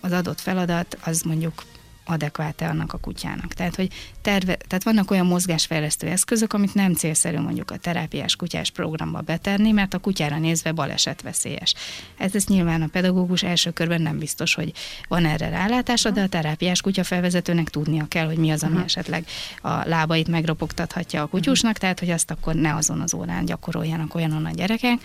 az 0.00 0.12
adott 0.12 0.40
feladat 0.40 0.98
az 1.04 1.22
mondjuk 1.22 1.64
adekvát-e 2.06 2.68
annak 2.68 2.92
a 2.92 2.98
kutyának. 2.98 3.52
Tehát, 3.52 3.76
hogy 3.76 3.88
terve, 4.22 4.56
tehát 4.56 4.84
vannak 4.84 5.10
olyan 5.10 5.26
mozgásfejlesztő 5.26 6.06
eszközök, 6.06 6.52
amit 6.52 6.74
nem 6.74 6.94
célszerű 6.94 7.38
mondjuk 7.38 7.70
a 7.70 7.76
terápiás 7.76 8.36
kutyás 8.36 8.70
programba 8.70 9.20
betenni, 9.20 9.70
mert 9.72 9.94
a 9.94 9.98
kutyára 9.98 10.38
nézve 10.38 10.72
balesetveszélyes. 10.72 11.74
Ez 12.16 12.34
ezt 12.34 12.48
nyilván 12.48 12.82
a 12.82 12.86
pedagógus 12.86 13.42
első 13.42 13.70
körben 13.70 14.02
nem 14.02 14.18
biztos, 14.18 14.54
hogy 14.54 14.72
van 15.08 15.24
erre 15.24 15.48
rálátása, 15.48 16.10
de 16.10 16.22
a 16.22 16.28
terápiás 16.28 16.80
kutya 16.80 17.04
felvezetőnek 17.04 17.68
tudnia 17.68 18.04
kell, 18.08 18.26
hogy 18.26 18.38
mi 18.38 18.50
az, 18.50 18.62
ami 18.62 18.72
uh-huh. 18.72 18.86
esetleg 18.86 19.26
a 19.62 19.88
lábait 19.88 20.28
megropogtathatja 20.28 21.22
a 21.22 21.26
kutyusnak, 21.26 21.78
tehát 21.78 22.00
hogy 22.00 22.10
azt 22.10 22.30
akkor 22.30 22.54
ne 22.54 22.74
azon 22.74 23.00
az 23.00 23.14
órán 23.14 23.44
gyakoroljanak 23.44 24.14
olyanon 24.14 24.44
a 24.44 24.50
gyerekek. 24.50 25.00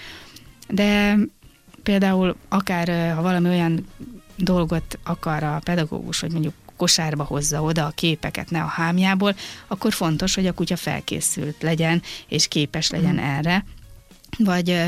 De 0.68 1.18
például 1.84 2.36
akár 2.50 3.14
ha 3.16 3.22
valami 3.22 3.50
olyan 3.50 3.88
dolgot 4.36 5.00
akar 5.04 5.44
a 5.44 5.62
pedagógus, 5.64 6.20
hogy 6.20 6.32
mondjuk 6.32 6.54
kosárba 6.82 7.24
hozza 7.24 7.62
oda 7.62 7.86
a 7.86 7.92
képeket, 7.96 8.50
ne 8.50 8.62
a 8.62 8.66
hámjából, 8.66 9.36
akkor 9.68 9.94
fontos, 9.94 10.36
hogy 10.36 10.48
a 10.48 10.54
kutya 10.54 10.76
felkészült 10.76 11.62
legyen, 11.62 12.02
és 12.28 12.48
képes 12.48 12.90
legyen 12.90 13.14
mm. 13.14 13.18
erre. 13.18 13.66
Vagy 14.38 14.82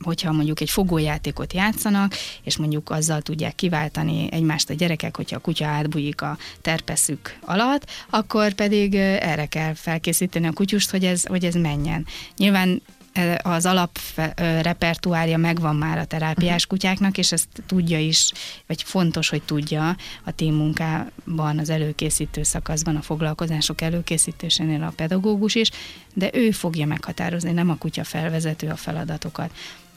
hogyha 0.00 0.32
mondjuk 0.32 0.60
egy 0.60 0.70
fogójátékot 0.70 1.52
játszanak, 1.52 2.14
és 2.42 2.56
mondjuk 2.56 2.90
azzal 2.90 3.22
tudják 3.22 3.54
kiváltani 3.54 4.28
egymást 4.30 4.70
a 4.70 4.74
gyerekek, 4.74 5.16
hogyha 5.16 5.36
a 5.36 5.40
kutya 5.40 5.66
átbújik 5.66 6.22
a 6.22 6.38
terpeszük 6.60 7.38
alatt, 7.40 7.90
akkor 8.10 8.52
pedig 8.52 8.94
erre 8.94 9.46
kell 9.46 9.74
felkészíteni 9.74 10.46
a 10.46 10.52
kutyust, 10.52 10.90
hogy 10.90 11.04
ez, 11.04 11.26
hogy 11.26 11.44
ez 11.44 11.54
menjen. 11.54 12.06
Nyilván 12.36 12.82
az 13.42 13.66
alap 13.66 13.98
repertoárja 14.36 15.36
megvan 15.36 15.76
már 15.76 15.98
a 15.98 16.04
terápiás 16.04 16.62
mhm. 16.66 16.74
kutyáknak, 16.74 17.18
és 17.18 17.32
ezt 17.32 17.48
tudja 17.66 17.98
is, 17.98 18.32
vagy 18.66 18.82
fontos, 18.82 19.28
hogy 19.28 19.42
tudja 19.42 19.96
a 20.24 20.32
témmunkában, 20.32 21.58
az 21.58 21.70
előkészítő 21.70 22.42
szakaszban, 22.42 22.96
a 22.96 23.02
foglalkozások 23.02 23.80
előkészítésénél 23.80 24.82
a 24.82 24.92
pedagógus 24.96 25.54
is, 25.54 25.70
de 26.14 26.30
ő 26.32 26.50
fogja 26.50 26.86
meghatározni, 26.86 27.52
nem 27.52 27.70
a 27.70 27.76
kutya 27.76 28.04
felvezető 28.04 28.68
a 28.68 28.76
feladatokat. 28.76 29.50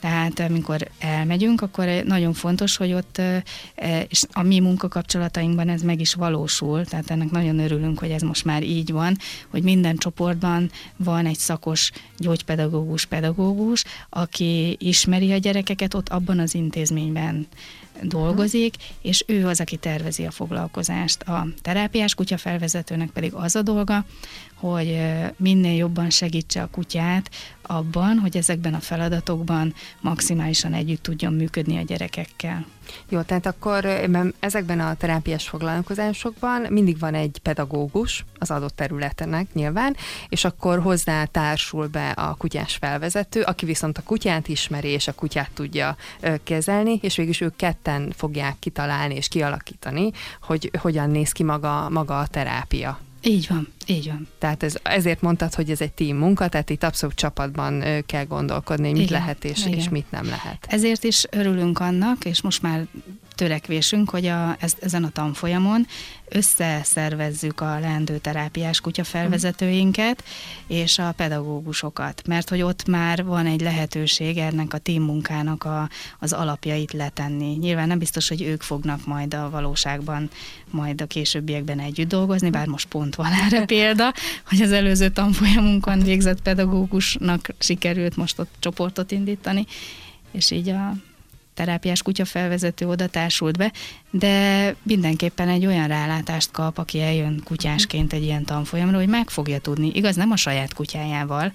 Tehát 0.03 0.39
amikor 0.39 0.87
elmegyünk, 0.99 1.61
akkor 1.61 1.85
nagyon 2.05 2.33
fontos, 2.33 2.77
hogy 2.77 2.93
ott, 2.93 3.17
e, 3.17 3.43
és 4.07 4.23
a 4.31 4.41
mi 4.41 4.59
munkakapcsolatainkban 4.59 5.69
ez 5.69 5.81
meg 5.81 5.99
is 5.99 6.13
valósul, 6.13 6.85
tehát 6.85 7.11
ennek 7.11 7.31
nagyon 7.31 7.59
örülünk, 7.59 7.99
hogy 7.99 8.09
ez 8.09 8.21
most 8.21 8.45
már 8.45 8.63
így 8.63 8.91
van, 8.91 9.17
hogy 9.49 9.63
minden 9.63 9.97
csoportban 9.97 10.71
van 10.95 11.25
egy 11.25 11.37
szakos 11.37 11.91
gyógypedagógus, 12.17 13.05
pedagógus, 13.05 13.83
aki 14.09 14.75
ismeri 14.79 15.31
a 15.31 15.37
gyerekeket 15.37 15.93
ott 15.93 16.09
abban 16.09 16.39
az 16.39 16.53
intézményben 16.53 17.47
dolgozik, 18.07 18.75
és 19.01 19.23
ő 19.27 19.47
az, 19.47 19.59
aki 19.59 19.77
tervezi 19.77 20.25
a 20.25 20.31
foglalkozást. 20.31 21.21
A 21.21 21.47
terápiás 21.61 22.15
kutyafelvezetőnek 22.15 23.09
pedig 23.09 23.33
az 23.33 23.55
a 23.55 23.61
dolga, 23.61 24.05
hogy 24.53 24.99
minél 25.37 25.75
jobban 25.75 26.09
segítse 26.09 26.61
a 26.61 26.69
kutyát 26.71 27.29
abban, 27.61 28.17
hogy 28.17 28.37
ezekben 28.37 28.73
a 28.73 28.79
feladatokban 28.79 29.73
maximálisan 30.01 30.73
együtt 30.73 31.03
tudjon 31.03 31.33
működni 31.33 31.77
a 31.77 31.81
gyerekekkel. 31.81 32.65
Jó, 33.09 33.21
tehát 33.21 33.45
akkor 33.45 33.85
ezekben 34.39 34.79
a 34.79 34.95
terápiás 34.95 35.47
foglalkozásokban 35.47 36.61
mindig 36.69 36.99
van 36.99 37.13
egy 37.13 37.39
pedagógus 37.43 38.25
az 38.39 38.51
adott 38.51 38.75
területenek 38.75 39.53
nyilván, 39.53 39.95
és 40.29 40.45
akkor 40.45 40.79
hozzá 40.79 41.25
társul 41.25 41.87
be 41.87 42.09
a 42.09 42.35
kutyás 42.35 42.75
felvezető, 42.75 43.41
aki 43.41 43.65
viszont 43.65 43.97
a 43.97 44.03
kutyát 44.03 44.47
ismeri, 44.47 44.87
és 44.87 45.07
a 45.07 45.13
kutyát 45.13 45.51
tudja 45.53 45.95
kezelni, 46.43 46.99
és 47.01 47.15
végülis 47.15 47.41
ők 47.41 47.55
ketten 47.55 48.13
fogják 48.15 48.55
kitalálni 48.59 49.15
és 49.15 49.27
kialakítani, 49.27 50.11
hogy 50.41 50.71
hogyan 50.81 51.09
néz 51.09 51.31
ki 51.31 51.43
maga, 51.43 51.89
maga 51.89 52.19
a 52.19 52.27
terápia. 52.27 52.99
Így 53.23 53.47
van, 53.49 53.67
így 53.85 54.07
van. 54.07 54.27
Tehát 54.37 54.63
ez, 54.63 54.75
ezért 54.83 55.21
mondtad, 55.21 55.53
hogy 55.53 55.69
ez 55.69 55.81
egy 55.81 55.91
team 55.91 56.17
munka, 56.17 56.47
tehát 56.47 56.69
itt 56.69 56.83
abszolút 56.83 57.15
csapatban 57.15 57.83
kell 58.05 58.25
gondolkodni, 58.25 58.91
mit 58.91 59.01
igen, 59.01 59.19
lehet 59.19 59.43
és, 59.43 59.65
és 59.65 59.89
mit 59.89 60.11
nem 60.11 60.25
lehet. 60.25 60.65
Ezért 60.67 61.03
is 61.03 61.25
örülünk 61.29 61.79
annak, 61.79 62.25
és 62.25 62.41
most 62.41 62.61
már 62.61 62.87
törekvésünk, 63.35 64.09
hogy 64.09 64.25
a, 64.25 64.55
ez, 64.59 64.73
ezen 64.79 65.03
a 65.03 65.09
tanfolyamon 65.09 65.87
összeszervezzük 66.29 67.61
a 67.61 67.79
leendő 67.79 68.17
terápiás 68.17 68.81
kutyafelvezetőinket 68.81 70.23
és 70.67 70.97
a 70.97 71.11
pedagógusokat, 71.11 72.27
mert 72.27 72.49
hogy 72.49 72.61
ott 72.61 72.87
már 72.87 73.23
van 73.23 73.45
egy 73.45 73.61
lehetőség 73.61 74.37
ennek 74.37 74.73
a 74.73 74.77
team 74.77 75.03
munkának 75.03 75.63
a, 75.63 75.89
az 76.19 76.33
alapjait 76.33 76.93
letenni. 76.93 77.55
Nyilván 77.55 77.87
nem 77.87 77.99
biztos, 77.99 78.27
hogy 78.27 78.41
ők 78.41 78.61
fognak 78.61 79.05
majd 79.05 79.33
a 79.33 79.49
valóságban 79.49 80.29
majd 80.69 81.01
a 81.01 81.05
későbbiekben 81.05 81.79
együtt 81.79 82.07
dolgozni, 82.07 82.49
bár 82.49 82.67
most 82.67 82.87
pont 82.87 83.15
van 83.15 83.31
erre 83.45 83.65
példa, 83.65 84.13
hogy 84.47 84.61
az 84.61 84.71
előző 84.71 85.09
tanfolyamunkon 85.09 85.99
végzett 85.99 86.41
pedagógusnak 86.41 87.49
sikerült 87.59 88.15
most 88.15 88.39
ott 88.39 88.51
csoportot 88.59 89.11
indítani, 89.11 89.65
és 90.31 90.51
így 90.51 90.69
a 90.69 90.93
terápiás 91.53 92.01
kutyafelvezető 92.01 92.87
oda 92.87 93.07
társult 93.07 93.57
be, 93.57 93.71
de 94.09 94.75
mindenképpen 94.83 95.49
egy 95.49 95.65
olyan 95.65 95.87
rálátást 95.87 96.51
kap, 96.51 96.77
aki 96.77 97.01
eljön 97.01 97.41
kutyásként 97.43 98.13
egy 98.13 98.23
ilyen 98.23 98.45
tanfolyamra, 98.45 98.97
hogy 98.97 99.07
meg 99.07 99.29
fogja 99.29 99.59
tudni, 99.59 99.91
igaz, 99.93 100.15
nem 100.15 100.31
a 100.31 100.35
saját 100.35 100.73
kutyájával, 100.73 101.51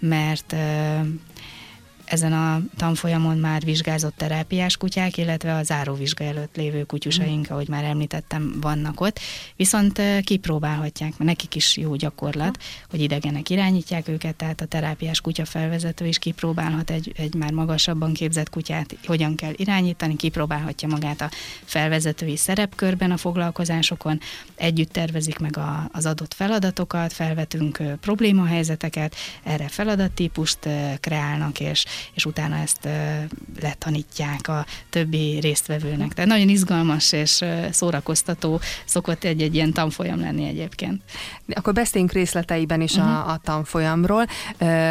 mert 0.00 0.54
ezen 2.04 2.32
a 2.32 2.60
tanfolyamon 2.76 3.38
már 3.38 3.62
vizsgázott 3.64 4.16
terápiás 4.16 4.76
kutyák, 4.76 5.16
illetve 5.16 5.54
a 5.54 5.62
záróvizsga 5.62 6.24
előtt 6.24 6.56
lévő 6.56 6.82
kutyusaink, 6.84 7.50
ahogy 7.50 7.68
már 7.68 7.84
említettem, 7.84 8.56
vannak 8.60 9.00
ott. 9.00 9.20
Viszont 9.56 10.00
kipróbálhatják, 10.22 11.10
mert 11.10 11.30
nekik 11.30 11.54
is 11.54 11.76
jó 11.76 11.94
gyakorlat, 11.94 12.58
hogy 12.90 13.00
idegenek 13.00 13.50
irányítják 13.50 14.08
őket, 14.08 14.34
tehát 14.34 14.60
a 14.60 14.64
terápiás 14.64 15.20
kutya 15.20 15.44
felvezető 15.44 16.06
is 16.06 16.18
kipróbálhat 16.18 16.90
egy, 16.90 17.12
egy 17.16 17.34
már 17.34 17.50
magasabban 17.50 18.12
képzett 18.12 18.50
kutyát, 18.50 18.96
hogyan 19.06 19.34
kell 19.34 19.52
irányítani, 19.56 20.16
kipróbálhatja 20.16 20.88
magát 20.88 21.20
a 21.20 21.30
felvezetői 21.64 22.36
szerepkörben 22.36 23.10
a 23.10 23.16
foglalkozásokon, 23.16 24.20
együtt 24.54 24.92
tervezik 24.92 25.38
meg 25.38 25.56
a, 25.56 25.88
az 25.92 26.06
adott 26.06 26.34
feladatokat, 26.34 27.12
felvetünk 27.12 27.82
problémahelyzeteket, 28.00 29.14
erre 29.42 29.68
feladattípust 29.68 30.68
kreálnak, 31.00 31.60
és 31.60 31.84
és 32.14 32.24
utána 32.24 32.56
ezt 32.56 32.88
letanítják 33.60 34.48
a 34.48 34.66
többi 34.90 35.38
résztvevőnek. 35.40 36.12
Tehát 36.12 36.30
nagyon 36.30 36.48
izgalmas 36.48 37.12
és 37.12 37.44
szórakoztató 37.70 38.60
szokott 38.84 39.24
egy-egy 39.24 39.54
ilyen 39.54 39.72
tanfolyam 39.72 40.20
lenni 40.20 40.44
egyébként. 40.44 41.02
De 41.44 41.54
akkor 41.54 41.72
beszéljünk 41.72 42.12
részleteiben 42.12 42.80
is 42.80 42.94
uh-huh. 42.94 43.16
a, 43.16 43.20
mhm. 43.20 43.28
a 43.28 43.36
tanfolyamról. 43.36 44.26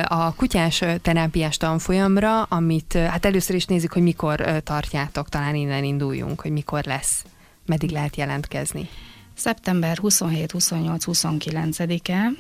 A 0.03 0.33
kutyás 0.33 0.83
terápiás 1.01 1.57
tanfolyamra, 1.57 2.43
amit 2.43 2.93
hát 2.93 3.25
először 3.25 3.55
is 3.55 3.65
nézzük, 3.65 3.93
hogy 3.93 4.01
mikor 4.01 4.61
tartjátok, 4.63 5.29
talán 5.29 5.55
innen 5.55 5.83
induljunk, 5.83 6.41
hogy 6.41 6.51
mikor 6.51 6.83
lesz, 6.83 7.25
meddig 7.65 7.89
lehet 7.89 8.15
jelentkezni. 8.15 8.89
Szeptember 9.33 9.97
27, 9.97 10.51
28, 10.51 11.03
29-e 11.07 12.31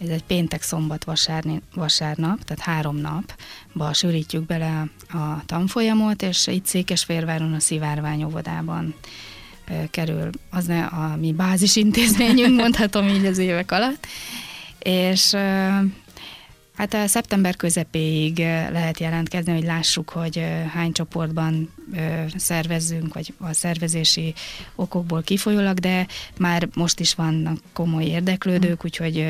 ez 0.00 0.08
egy 0.08 0.24
péntek, 0.24 0.62
szombat, 0.62 1.04
vasárni, 1.04 1.62
vasárnap, 1.74 2.44
tehát 2.44 2.62
három 2.62 2.96
napba 2.96 3.92
sűrítjük 3.92 4.46
bele 4.46 4.84
a 5.08 5.44
tanfolyamot, 5.46 6.22
és 6.22 6.46
itt 6.46 6.66
Székesférváron 6.66 7.52
a 7.52 7.60
Szivárvány 7.60 8.24
óvodában 8.24 8.94
kerül, 9.90 10.30
az 10.50 10.66
ne 10.66 10.84
a 10.84 11.16
mi 11.16 11.32
bázisintézményünk, 11.32 12.56
mondhatom 12.60 13.08
így 13.08 13.26
az 13.26 13.38
évek 13.38 13.72
alatt, 13.72 14.06
és 14.78 15.36
Hát 16.80 16.94
a 16.94 17.06
szeptember 17.06 17.56
közepéig 17.56 18.38
lehet 18.70 19.00
jelentkezni, 19.00 19.52
hogy 19.52 19.64
lássuk, 19.64 20.08
hogy 20.08 20.44
hány 20.72 20.92
csoportban 20.92 21.72
szervezzünk, 22.36 23.14
vagy 23.14 23.34
a 23.38 23.52
szervezési 23.52 24.34
okokból 24.74 25.22
kifolyólag, 25.22 25.78
de 25.78 26.06
már 26.38 26.68
most 26.74 27.00
is 27.00 27.14
vannak 27.14 27.58
komoly 27.72 28.04
érdeklődők, 28.04 28.84
úgyhogy 28.84 29.26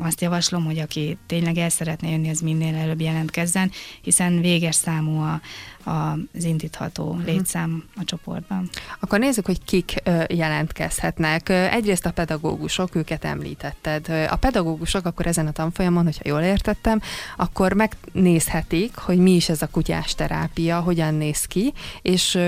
azt 0.00 0.20
javaslom, 0.20 0.64
hogy 0.64 0.78
aki 0.78 1.18
tényleg 1.26 1.56
el 1.56 1.68
szeretne 1.68 2.10
jönni, 2.10 2.28
az 2.28 2.40
minél 2.40 2.74
előbb 2.74 3.00
jelentkezzen, 3.00 3.70
hiszen 4.02 4.40
véges 4.40 4.74
számú 4.74 5.20
a, 5.20 5.40
az 5.88 6.44
indítható 6.44 7.04
uh-huh. 7.04 7.24
létszám 7.24 7.84
a 7.96 8.04
csoportban. 8.04 8.70
Akkor 9.00 9.18
nézzük, 9.18 9.46
hogy 9.46 9.64
kik 9.64 10.02
jelentkezhetnek. 10.28 11.48
Egyrészt 11.48 12.06
a 12.06 12.12
pedagógusok, 12.12 12.94
őket 12.94 13.24
említetted. 13.24 14.08
A 14.30 14.36
pedagógusok 14.36 15.06
akkor 15.06 15.26
ezen 15.26 15.46
a 15.46 15.52
tanfolyamon, 15.52 16.04
hogyha 16.04 16.28
jól 16.28 16.40
értettem, 16.40 17.00
akkor 17.36 17.72
megnézhetik, 17.72 18.96
hogy 18.96 19.18
mi 19.18 19.30
is 19.30 19.48
ez 19.48 19.62
a 19.62 19.68
kutyás 19.68 20.14
terápia, 20.14 20.80
hogyan 20.80 21.14
néz 21.14 21.44
ki, 21.44 21.72
és 22.02 22.38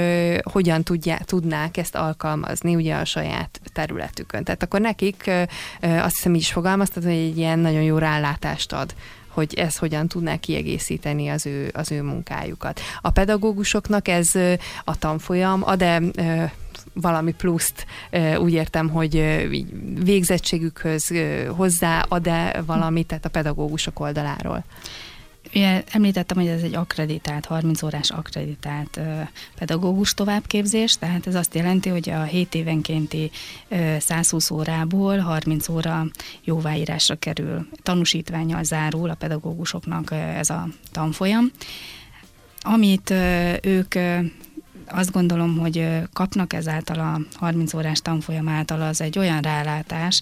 hogyan 0.42 0.82
tudja, 0.82 1.18
tudnák 1.24 1.76
ezt 1.76 1.94
alkalmazni 1.94 2.74
ugye 2.74 2.94
a 2.94 3.04
saját 3.04 3.60
területükön. 3.72 4.44
Tehát 4.44 4.62
akkor 4.62 4.80
nekik 4.80 5.30
azt 5.80 6.14
hiszem 6.14 6.34
így 6.34 6.40
is 6.40 6.52
fogalmaztad, 6.52 7.02
hogy 7.02 7.12
egy 7.12 7.38
ilyen 7.38 7.58
nagyon 7.58 7.82
jó 7.82 7.98
rálátást 7.98 8.72
ad 8.72 8.94
hogy 9.30 9.54
ez 9.54 9.76
hogyan 9.76 10.08
tudná 10.08 10.36
kiegészíteni 10.36 11.28
az 11.28 11.46
ő, 11.46 11.70
az 11.74 11.92
ő 11.92 12.02
munkájukat. 12.02 12.80
A 13.00 13.10
pedagógusoknak 13.10 14.08
ez 14.08 14.34
a 14.84 14.98
tanfolyam 14.98 15.62
ad-e 15.64 16.02
valami 16.94 17.32
pluszt, 17.32 17.86
úgy 18.38 18.52
értem, 18.52 18.88
hogy 18.88 19.14
végzettségükhöz 20.04 21.12
hozzá 21.48 22.04
ad-e 22.08 22.62
valamit, 22.66 23.06
tehát 23.06 23.24
a 23.24 23.28
pedagógusok 23.28 24.00
oldaláról? 24.00 24.64
Ugye 25.54 25.82
említettem, 25.92 26.36
hogy 26.36 26.46
ez 26.46 26.62
egy 26.62 26.74
akreditált, 26.74 27.46
30 27.46 27.82
órás 27.82 28.10
akreditált 28.10 28.96
ö, 28.96 29.20
pedagógus 29.58 30.14
továbbképzés, 30.14 30.96
tehát 30.96 31.26
ez 31.26 31.34
azt 31.34 31.54
jelenti, 31.54 31.88
hogy 31.88 32.10
a 32.10 32.22
7 32.22 32.54
évenkénti 32.54 33.30
ö, 33.68 33.96
120 33.98 34.50
órából 34.50 35.18
30 35.18 35.68
óra 35.68 36.06
jóváírásra 36.44 37.14
kerül. 37.14 37.68
Tanúsítványal 37.82 38.62
zárul 38.62 39.10
a 39.10 39.14
pedagógusoknak 39.14 40.10
ö, 40.10 40.14
ez 40.14 40.50
a 40.50 40.68
tanfolyam. 40.92 41.50
Amit 42.60 43.10
ö, 43.10 43.52
ők 43.62 43.94
ö, 43.94 44.18
azt 44.86 45.12
gondolom, 45.12 45.58
hogy 45.58 45.88
kapnak 46.12 46.52
ezáltal 46.52 46.98
a 46.98 47.20
30 47.34 47.74
órás 47.74 48.00
tanfolyam 48.00 48.48
által, 48.48 48.82
az 48.82 49.00
egy 49.00 49.18
olyan 49.18 49.40
rálátás, 49.40 50.20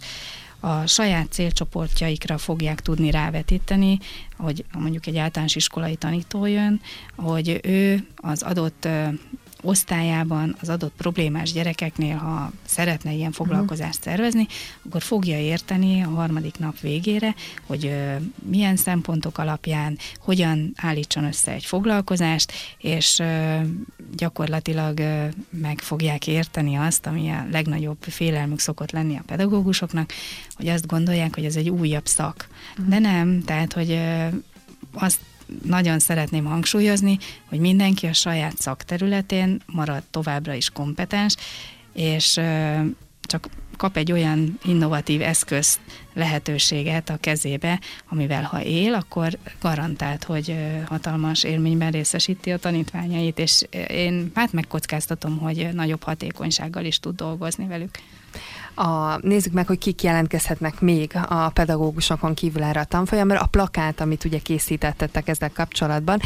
a 0.60 0.86
saját 0.86 1.32
célcsoportjaikra 1.32 2.38
fogják 2.38 2.80
tudni 2.80 3.10
rávetíteni, 3.10 3.98
hogy 4.36 4.64
mondjuk 4.78 5.06
egy 5.06 5.16
általános 5.16 5.56
iskolai 5.56 5.96
tanító 5.96 6.46
jön, 6.46 6.80
hogy 7.16 7.60
ő 7.62 8.06
az 8.16 8.42
adott 8.42 8.88
osztályában 9.62 10.56
az 10.60 10.68
adott 10.68 10.92
problémás 10.96 11.52
gyerekeknél, 11.52 12.16
ha 12.16 12.52
szeretne 12.64 13.12
ilyen 13.12 13.32
foglalkozást 13.32 14.02
szervezni, 14.02 14.46
akkor 14.86 15.02
fogja 15.02 15.38
érteni 15.38 16.02
a 16.02 16.08
harmadik 16.08 16.58
nap 16.58 16.80
végére, 16.80 17.34
hogy 17.66 17.94
milyen 18.50 18.76
szempontok 18.76 19.38
alapján, 19.38 19.98
hogyan 20.20 20.72
állítson 20.76 21.24
össze 21.24 21.52
egy 21.52 21.64
foglalkozást, 21.64 22.52
és 22.78 23.22
gyakorlatilag 24.16 25.00
meg 25.50 25.78
fogják 25.78 26.26
érteni 26.26 26.74
azt, 26.76 27.06
ami 27.06 27.30
a 27.30 27.46
legnagyobb 27.50 27.98
félelmük 28.00 28.58
szokott 28.58 28.90
lenni 28.90 29.16
a 29.16 29.22
pedagógusoknak, 29.26 30.12
hogy 30.56 30.68
azt 30.68 30.86
gondolják, 30.86 31.34
hogy 31.34 31.44
ez 31.44 31.56
egy 31.56 31.68
újabb 31.68 32.06
szak. 32.06 32.48
De 32.88 32.98
nem, 32.98 33.42
tehát, 33.42 33.72
hogy 33.72 34.00
azt 34.92 35.20
nagyon 35.64 35.98
szeretném 35.98 36.44
hangsúlyozni, 36.44 37.18
hogy 37.48 37.58
mindenki 37.58 38.06
a 38.06 38.12
saját 38.12 38.58
szakterületén 38.58 39.62
marad 39.66 40.02
továbbra 40.10 40.52
is 40.52 40.70
kompetens, 40.70 41.36
és 41.92 42.40
csak 43.20 43.48
kap 43.76 43.96
egy 43.96 44.12
olyan 44.12 44.58
innovatív 44.64 45.22
eszköz 45.22 45.78
lehetőséget 46.14 47.10
a 47.10 47.16
kezébe, 47.16 47.80
amivel 48.08 48.42
ha 48.42 48.62
él, 48.62 48.94
akkor 48.94 49.38
garantált, 49.60 50.24
hogy 50.24 50.56
hatalmas 50.86 51.42
élményben 51.42 51.90
részesíti 51.90 52.50
a 52.50 52.58
tanítványait, 52.58 53.38
és 53.38 53.64
én 53.88 54.30
hát 54.34 54.52
megkockáztatom, 54.52 55.38
hogy 55.38 55.68
nagyobb 55.72 56.02
hatékonysággal 56.02 56.84
is 56.84 57.00
tud 57.00 57.16
dolgozni 57.16 57.66
velük. 57.66 57.90
A, 58.78 59.18
nézzük 59.22 59.52
meg, 59.52 59.66
hogy 59.66 59.78
kik 59.78 60.02
jelentkezhetnek 60.02 60.80
még 60.80 61.12
a 61.28 61.48
pedagógusokon 61.48 62.34
kívül 62.34 62.62
erre 62.62 62.80
a 62.80 62.84
tanfolyamra. 62.84 63.40
A 63.40 63.46
plakát, 63.46 64.00
amit 64.00 64.24
ugye 64.24 64.38
készítettetek 64.38 65.28
ezzel 65.28 65.50
kapcsolatban, 65.54 66.20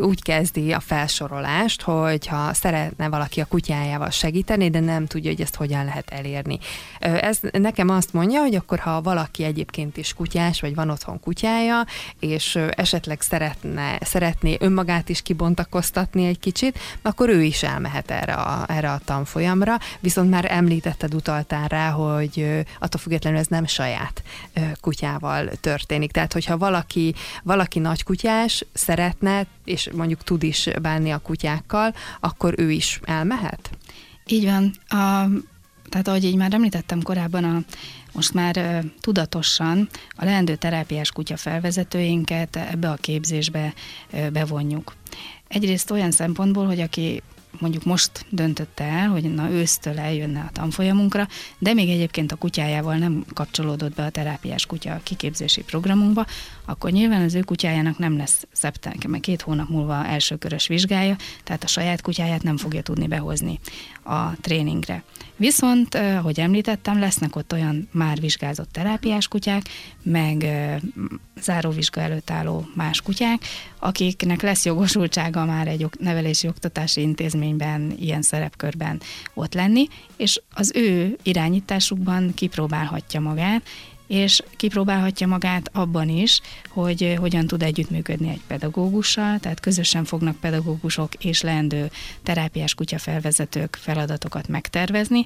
úgy 0.00 0.22
kezdi 0.22 0.72
a 0.72 0.80
felsorolást, 0.80 1.82
hogy 1.82 2.26
ha 2.26 2.54
szeretne 2.54 3.08
valaki 3.08 3.40
a 3.40 3.44
kutyájával 3.44 4.10
segíteni, 4.10 4.70
de 4.70 4.80
nem 4.80 5.06
tudja, 5.06 5.30
hogy 5.30 5.40
ezt 5.40 5.54
hogyan 5.54 5.84
lehet 5.84 6.10
elérni. 6.10 6.58
Ez 6.98 7.38
nekem 7.52 7.88
azt 7.88 8.12
mondja, 8.12 8.40
hogy 8.40 8.54
akkor 8.54 8.78
ha 8.78 9.00
valaki 9.00 9.44
egyébként 9.44 9.96
is 9.96 10.14
kutyás, 10.14 10.60
vagy 10.60 10.74
van 10.74 10.90
otthon 10.90 11.20
kutyája, 11.20 11.84
és 12.20 12.58
esetleg 12.70 13.20
szeretne, 13.20 13.98
szeretné 14.00 14.56
önmagát 14.60 15.08
is 15.08 15.22
kibontakoztatni 15.22 16.26
egy 16.26 16.38
kicsit, 16.38 16.78
akkor 17.02 17.28
ő 17.28 17.42
is 17.42 17.62
elmehet 17.62 18.10
erre 18.10 18.32
a, 18.32 18.64
erre 18.68 18.90
a 18.90 19.00
tanfolyamra, 19.04 19.78
viszont 20.00 20.30
már 20.30 20.46
említetted, 20.50 21.14
utaltál 21.14 21.68
rá, 21.68 21.84
hogy 21.90 22.64
attól 22.78 23.00
függetlenül 23.00 23.38
ez 23.38 23.46
nem 23.46 23.66
saját 23.66 24.22
kutyával 24.80 25.50
történik. 25.60 26.10
Tehát, 26.10 26.32
hogyha 26.32 26.58
valaki, 26.58 27.14
valaki 27.42 27.78
nagy 27.78 28.02
kutyás 28.02 28.64
szeretne, 28.72 29.46
és 29.64 29.88
mondjuk 29.94 30.22
tud 30.22 30.42
is 30.42 30.68
bánni 30.82 31.10
a 31.10 31.18
kutyákkal, 31.18 31.94
akkor 32.20 32.54
ő 32.56 32.70
is 32.70 33.00
elmehet? 33.04 33.70
Így 34.26 34.44
van. 34.44 34.72
A, 34.88 35.28
tehát 35.88 36.08
ahogy 36.08 36.24
így 36.24 36.36
már 36.36 36.54
említettem 36.54 37.02
korábban, 37.02 37.44
a, 37.44 37.62
most 38.12 38.34
már 38.34 38.56
uh, 38.56 38.90
tudatosan 39.00 39.88
a 40.16 40.24
leendő 40.24 40.56
terápiás 40.56 41.10
kutya 41.10 41.36
felvezetőinket 41.36 42.56
ebbe 42.56 42.90
a 42.90 42.94
képzésbe 43.00 43.74
uh, 44.12 44.30
bevonjuk. 44.30 44.94
Egyrészt 45.48 45.90
olyan 45.90 46.10
szempontból, 46.10 46.66
hogy 46.66 46.80
aki 46.80 47.22
mondjuk 47.60 47.84
most 47.84 48.24
döntötte 48.30 48.84
el, 48.84 49.08
hogy 49.08 49.34
na 49.34 49.50
ősztől 49.50 49.98
eljönne 49.98 50.40
a 50.40 50.50
tanfolyamunkra, 50.52 51.28
de 51.58 51.72
még 51.72 51.88
egyébként 51.88 52.32
a 52.32 52.36
kutyájával 52.36 52.96
nem 52.96 53.24
kapcsolódott 53.34 53.94
be 53.94 54.04
a 54.04 54.10
terápiás 54.10 54.66
kutya 54.66 55.00
kiképzési 55.02 55.62
programunkba, 55.62 56.26
akkor 56.64 56.90
nyilván 56.90 57.22
az 57.22 57.34
ő 57.34 57.40
kutyájának 57.40 57.98
nem 57.98 58.16
lesz 58.16 58.46
szeptember, 58.52 59.20
két 59.20 59.42
hónap 59.42 59.68
múlva 59.68 60.06
elsőkörös 60.06 60.66
vizsgája, 60.66 61.16
tehát 61.44 61.64
a 61.64 61.66
saját 61.66 62.00
kutyáját 62.00 62.42
nem 62.42 62.56
fogja 62.56 62.82
tudni 62.82 63.06
behozni 63.06 63.58
a 64.06 64.36
tréningre. 64.40 65.02
Viszont, 65.36 65.94
ahogy 65.94 66.40
említettem, 66.40 66.98
lesznek 66.98 67.36
ott 67.36 67.52
olyan 67.52 67.88
már 67.92 68.20
vizsgázott 68.20 68.72
terápiás 68.72 69.28
kutyák, 69.28 69.62
meg 70.02 70.46
záróvizsga 71.40 72.00
előtt 72.00 72.30
álló 72.30 72.66
más 72.74 73.00
kutyák, 73.00 73.44
akiknek 73.78 74.42
lesz 74.42 74.64
jogosultsága 74.64 75.44
már 75.44 75.66
egy 75.66 75.86
nevelési 75.98 76.48
oktatási 76.48 77.00
intézményben, 77.00 77.94
ilyen 77.98 78.22
szerepkörben 78.22 79.00
ott 79.34 79.54
lenni, 79.54 79.86
és 80.16 80.40
az 80.54 80.72
ő 80.74 81.16
irányításukban 81.22 82.34
kipróbálhatja 82.34 83.20
magát, 83.20 83.62
és 84.06 84.42
kipróbálhatja 84.56 85.26
magát 85.26 85.70
abban 85.72 86.08
is, 86.08 86.40
hogy 86.68 87.16
hogyan 87.18 87.46
tud 87.46 87.62
együttműködni 87.62 88.28
egy 88.28 88.40
pedagógussal, 88.46 89.38
tehát 89.38 89.60
közösen 89.60 90.04
fognak 90.04 90.36
pedagógusok 90.36 91.14
és 91.14 91.40
leendő 91.40 91.90
terápiás 92.22 92.74
kutyafelvezetők 92.74 93.76
feladatokat 93.80 94.48
megtervezni, 94.48 95.24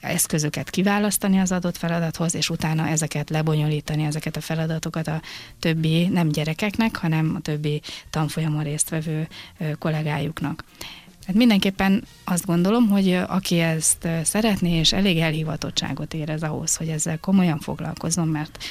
eszközöket 0.00 0.70
kiválasztani 0.70 1.38
az 1.38 1.52
adott 1.52 1.76
feladathoz, 1.76 2.34
és 2.34 2.50
utána 2.50 2.88
ezeket 2.88 3.30
lebonyolítani, 3.30 4.04
ezeket 4.04 4.36
a 4.36 4.40
feladatokat 4.40 5.06
a 5.06 5.20
többi, 5.58 6.06
nem 6.06 6.28
gyerekeknek, 6.28 6.96
hanem 6.96 7.34
a 7.36 7.40
többi 7.40 7.80
tanfolyamon 8.10 8.62
résztvevő 8.62 9.28
kollégájuknak. 9.78 10.64
Hát 11.28 11.36
mindenképpen 11.36 12.04
azt 12.24 12.46
gondolom, 12.46 12.88
hogy 12.88 13.12
aki 13.12 13.58
ezt 13.58 14.08
szeretné, 14.22 14.78
és 14.78 14.92
elég 14.92 15.18
elhivatottságot 15.18 16.14
érez 16.14 16.42
ahhoz, 16.42 16.76
hogy 16.76 16.88
ezzel 16.88 17.18
komolyan 17.18 17.58
foglalkozom, 17.58 18.28
mert 18.28 18.64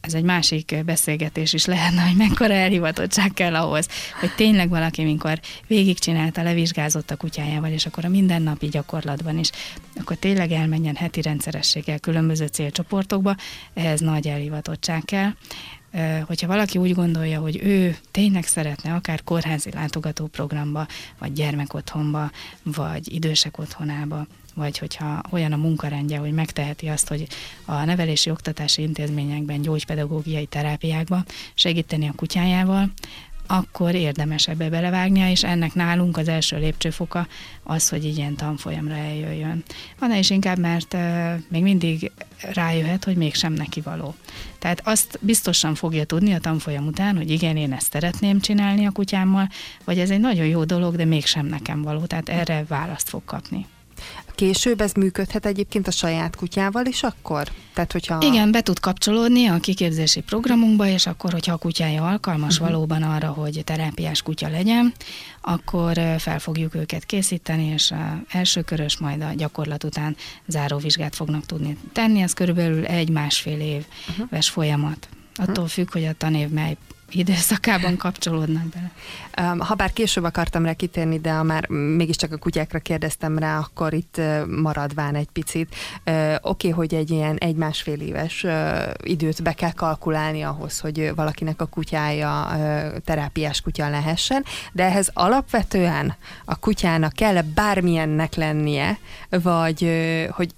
ez 0.00 0.14
egy 0.14 0.22
másik 0.22 0.84
beszélgetés 0.84 1.52
is 1.52 1.64
lehetne, 1.64 2.02
hogy 2.02 2.16
mekkora 2.16 2.54
elhivatottság 2.54 3.34
kell 3.34 3.54
ahhoz, 3.54 3.88
hogy 4.20 4.34
tényleg 4.34 4.68
valaki, 4.68 5.04
mikor 5.04 5.40
végigcsinálta, 5.66 6.42
levizsgázott 6.42 7.10
a 7.10 7.16
kutyájával, 7.16 7.70
és 7.70 7.86
akkor 7.86 8.04
a 8.04 8.08
mindennapi 8.08 8.66
gyakorlatban 8.66 9.38
is, 9.38 9.50
akkor 10.00 10.16
tényleg 10.16 10.52
elmenjen 10.52 10.96
heti 10.96 11.22
rendszerességgel 11.22 11.98
különböző 11.98 12.46
célcsoportokba, 12.46 13.36
ehhez 13.74 14.00
nagy 14.00 14.26
elhivatottság 14.26 15.02
kell 15.04 15.30
hogyha 16.26 16.46
valaki 16.46 16.78
úgy 16.78 16.94
gondolja, 16.94 17.40
hogy 17.40 17.60
ő 17.62 17.96
tényleg 18.10 18.44
szeretne 18.44 18.94
akár 18.94 19.24
kórházi 19.24 19.70
látogatóprogramba, 19.70 20.86
vagy 21.18 21.32
gyermekotthonba, 21.32 22.30
vagy 22.62 23.12
idősek 23.12 23.58
otthonába, 23.58 24.26
vagy 24.54 24.78
hogyha 24.78 25.22
olyan 25.30 25.52
a 25.52 25.56
munkarendje, 25.56 26.18
hogy 26.18 26.32
megteheti 26.32 26.86
azt, 26.86 27.08
hogy 27.08 27.26
a 27.64 27.84
nevelési 27.84 28.30
oktatási 28.30 28.82
intézményekben, 28.82 29.60
gyógypedagógiai 29.60 30.46
terápiákba 30.46 31.24
segíteni 31.54 32.08
a 32.08 32.12
kutyájával, 32.16 32.92
akkor 33.50 33.94
érdemes 33.94 34.48
ebbe 34.48 34.68
belevágnia, 34.68 35.30
és 35.30 35.44
ennek 35.44 35.74
nálunk 35.74 36.16
az 36.16 36.28
első 36.28 36.58
lépcsőfoka 36.58 37.26
az, 37.62 37.88
hogy 37.88 38.04
ilyen 38.04 38.34
tanfolyamra 38.34 38.94
eljöjjön. 38.94 39.64
Van 39.98 40.14
is 40.14 40.30
inkább, 40.30 40.58
mert 40.58 40.96
még 41.48 41.62
mindig 41.62 42.12
rájöhet, 42.52 43.04
hogy 43.04 43.16
mégsem 43.16 43.52
neki 43.52 43.80
való. 43.80 44.14
Tehát 44.58 44.80
azt 44.84 45.18
biztosan 45.20 45.74
fogja 45.74 46.04
tudni 46.04 46.32
a 46.32 46.38
tanfolyam 46.38 46.86
után, 46.86 47.16
hogy 47.16 47.30
igen, 47.30 47.56
én 47.56 47.72
ezt 47.72 47.92
szeretném 47.92 48.40
csinálni 48.40 48.86
a 48.86 48.90
kutyámmal, 48.90 49.48
vagy 49.84 49.98
ez 49.98 50.10
egy 50.10 50.20
nagyon 50.20 50.46
jó 50.46 50.64
dolog, 50.64 50.96
de 50.96 51.04
mégsem 51.04 51.46
nekem 51.46 51.82
való. 51.82 52.04
Tehát 52.04 52.28
erre 52.28 52.64
választ 52.68 53.08
fog 53.08 53.24
kapni. 53.24 53.66
Később 54.38 54.80
ez 54.80 54.92
működhet 54.92 55.46
egyébként 55.46 55.86
a 55.86 55.90
saját 55.90 56.36
kutyával 56.36 56.86
is 56.86 57.02
akkor? 57.02 57.48
Tehát, 57.74 57.92
hogyha... 57.92 58.18
Igen, 58.22 58.50
be 58.50 58.60
tud 58.60 58.80
kapcsolódni 58.80 59.46
a 59.46 59.58
kiképzési 59.58 60.20
programunkba, 60.20 60.86
és 60.86 61.06
akkor, 61.06 61.32
hogyha 61.32 61.52
a 61.52 61.56
kutyája 61.56 62.06
alkalmas 62.06 62.54
uh-huh. 62.54 62.68
valóban 62.68 63.02
arra, 63.02 63.28
hogy 63.28 63.62
terápiás 63.64 64.22
kutya 64.22 64.48
legyen, 64.48 64.92
akkor 65.40 65.92
fel 66.18 66.38
fogjuk 66.38 66.74
őket 66.74 67.04
készíteni, 67.04 67.64
és 67.64 67.90
a 67.90 68.22
első 68.28 68.62
körös, 68.62 68.98
majd 68.98 69.22
a 69.22 69.32
gyakorlat 69.36 69.84
után 69.84 70.16
záróvizsgát 70.46 71.14
fognak 71.14 71.46
tudni 71.46 71.76
tenni. 71.92 72.20
Ez 72.20 72.32
körülbelül 72.32 72.84
egy-másfél 72.84 73.60
éves 73.60 73.86
uh-huh. 74.18 74.40
folyamat. 74.40 75.08
Attól 75.34 75.52
uh-huh. 75.52 75.68
függ, 75.68 75.92
hogy 75.92 76.04
a 76.04 76.12
tanév 76.12 76.48
mely 76.48 76.76
időszakában 77.10 77.96
kapcsolódnak 77.96 78.64
bele. 78.64 78.90
Ha 79.58 79.74
bár 79.74 79.92
később 79.92 80.24
akartam 80.24 80.64
rá 80.64 80.72
kitérni, 80.72 81.18
de 81.18 81.42
már 81.42 81.68
mégiscsak 81.68 82.32
a 82.32 82.36
kutyákra 82.36 82.78
kérdeztem 82.78 83.38
rá, 83.38 83.58
akkor 83.58 83.92
itt 83.92 84.20
maradván 84.62 85.14
egy 85.14 85.28
picit. 85.32 85.74
Oké, 86.04 86.38
okay, 86.40 86.70
hogy 86.70 86.94
egy 86.94 87.10
ilyen 87.10 87.36
egy-másfél 87.36 88.00
éves 88.00 88.46
időt 89.02 89.42
be 89.42 89.52
kell 89.52 89.72
kalkulálni 89.72 90.42
ahhoz, 90.42 90.80
hogy 90.80 91.12
valakinek 91.14 91.60
a 91.60 91.66
kutyája 91.66 92.56
terápiás 93.04 93.60
kutya 93.60 93.88
lehessen, 93.88 94.44
de 94.72 94.84
ehhez 94.84 95.10
alapvetően 95.12 96.14
a 96.44 96.56
kutyának 96.56 97.12
kell 97.12 97.42
bármilyennek 97.42 98.34
lennie, 98.34 98.98
vagy 99.30 99.90
hogy 100.30 100.50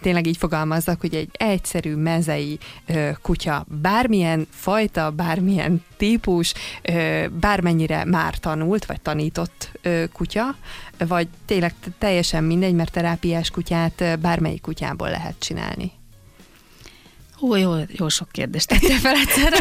tényleg 0.00 0.26
így 0.26 0.36
fogalmazzak, 0.36 1.00
hogy 1.00 1.14
egy 1.14 1.28
egyszerű 1.32 1.94
mezei 1.94 2.58
ö, 2.86 3.10
kutya, 3.22 3.66
bármilyen 3.82 4.46
fajta, 4.50 5.10
bármilyen 5.10 5.84
típus, 5.96 6.54
ö, 6.82 7.24
bármennyire 7.40 8.04
már 8.04 8.38
tanult, 8.38 8.86
vagy 8.86 9.00
tanított 9.00 9.70
ö, 9.82 10.04
kutya, 10.12 10.56
vagy 10.98 11.28
tényleg 11.46 11.74
teljesen 11.98 12.44
mindegy, 12.44 12.74
mert 12.74 12.92
terápiás 12.92 13.50
kutyát 13.50 14.18
bármelyik 14.20 14.60
kutyából 14.60 15.10
lehet 15.10 15.34
csinálni. 15.38 15.92
Ó, 17.42 17.56
jó, 17.56 17.72
jó 17.86 18.08
sok 18.08 18.28
kérdést 18.30 18.68
tettél 18.68 18.96
fel 18.96 19.14
egyszerre. 19.14 19.58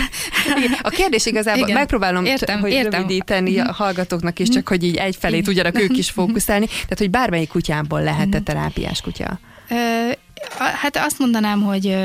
A 0.81 0.89
kérdés 0.89 1.25
igazából 1.25 1.63
Igen. 1.63 1.77
megpróbálom 1.77 2.25
értem, 2.25 2.59
hogy 2.59 2.71
értem. 2.71 3.01
rövidíteni 3.01 3.59
a 3.59 3.71
hallgatóknak 3.71 4.39
is, 4.39 4.49
csak 4.49 4.67
hogy 4.67 4.83
így 4.83 4.95
egyfelé 4.95 5.41
tudjanak 5.41 5.81
ők 5.81 5.97
is 5.97 6.09
fókuszálni. 6.09 6.65
Tehát, 6.65 6.97
hogy 6.97 7.09
bármelyik 7.09 7.49
kutyából 7.49 8.03
lehet-e 8.03 8.37
mhm. 8.37 8.43
terápiás 8.43 9.01
kutya? 9.01 9.39
Hát 10.57 10.97
azt 10.97 11.19
mondanám, 11.19 11.61
hogy 11.61 11.97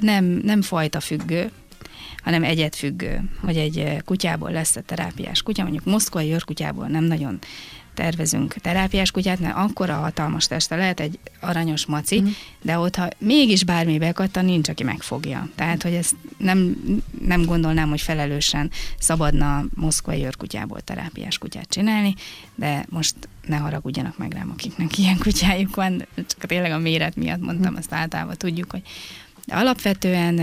nem, 0.00 0.24
nem 0.24 0.62
fajta 0.62 1.00
függő, 1.00 1.50
hanem 2.22 2.44
egyet 2.44 2.76
függő, 2.76 3.20
hogy 3.44 3.56
egy 3.56 4.02
kutyából 4.04 4.50
lesz 4.50 4.76
a 4.76 4.80
terápiás 4.80 5.42
kutya, 5.42 5.62
mondjuk 5.62 5.84
moszkvai 5.84 6.32
őrkutyából 6.32 6.86
nem 6.86 7.04
nagyon 7.04 7.38
tervezünk 7.98 8.54
terápiás 8.54 9.10
kutyát, 9.10 9.40
mert 9.40 9.56
akkora 9.56 9.94
hatalmas 9.94 10.46
teste 10.46 10.76
lehet 10.76 11.00
egy 11.00 11.18
aranyos 11.40 11.86
maci, 11.86 12.20
mm. 12.20 12.26
de 12.62 12.78
ott, 12.78 12.96
ha 12.96 13.08
mégis 13.18 13.64
bármi 13.64 13.98
bekattan, 13.98 14.44
nincs, 14.44 14.68
aki 14.68 14.82
megfogja. 14.82 15.48
Tehát, 15.54 15.82
hogy 15.82 15.94
ezt 15.94 16.14
nem, 16.36 16.76
nem 17.20 17.44
gondolnám, 17.44 17.88
hogy 17.88 18.00
felelősen 18.00 18.70
szabadna 18.98 19.64
moszkvai 19.74 20.24
őrkutyából 20.24 20.80
terápiás 20.80 21.38
kutyát 21.38 21.68
csinálni, 21.68 22.14
de 22.54 22.84
most 22.88 23.14
ne 23.46 23.56
haragudjanak 23.56 24.18
meg 24.18 24.32
rám, 24.32 24.50
akiknek 24.50 24.98
ilyen 24.98 25.18
kutyájuk 25.18 25.74
van, 25.74 26.06
csak 26.14 26.46
tényleg 26.46 26.72
a 26.72 26.78
méret 26.78 27.16
miatt 27.16 27.40
mondtam, 27.40 27.74
azt 27.76 27.92
általában 27.92 28.36
tudjuk, 28.36 28.70
hogy 28.70 28.82
de 29.46 29.54
alapvetően 29.54 30.38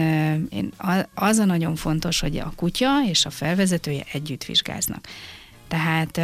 én, 0.50 0.72
az 1.14 1.38
a 1.38 1.46
nagyon 1.46 1.76
fontos, 1.76 2.20
hogy 2.20 2.38
a 2.38 2.54
kutya 2.56 3.04
és 3.08 3.26
a 3.26 3.30
felvezetője 3.30 4.04
együtt 4.12 4.44
vizsgáznak. 4.44 5.08
Tehát 5.68 6.20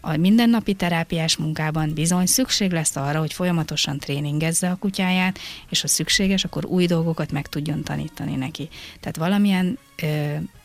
a 0.00 0.16
mindennapi 0.16 0.74
terápiás 0.74 1.36
munkában 1.36 1.94
bizony 1.94 2.26
szükség 2.26 2.72
lesz 2.72 2.96
arra, 2.96 3.18
hogy 3.18 3.32
folyamatosan 3.32 3.98
tréningezze 3.98 4.70
a 4.70 4.76
kutyáját, 4.76 5.38
és 5.68 5.80
ha 5.80 5.88
szükséges, 5.88 6.44
akkor 6.44 6.64
új 6.64 6.86
dolgokat 6.86 7.32
meg 7.32 7.46
tudjon 7.46 7.82
tanítani 7.82 8.36
neki. 8.36 8.68
Tehát 9.00 9.16
valamilyen 9.16 9.78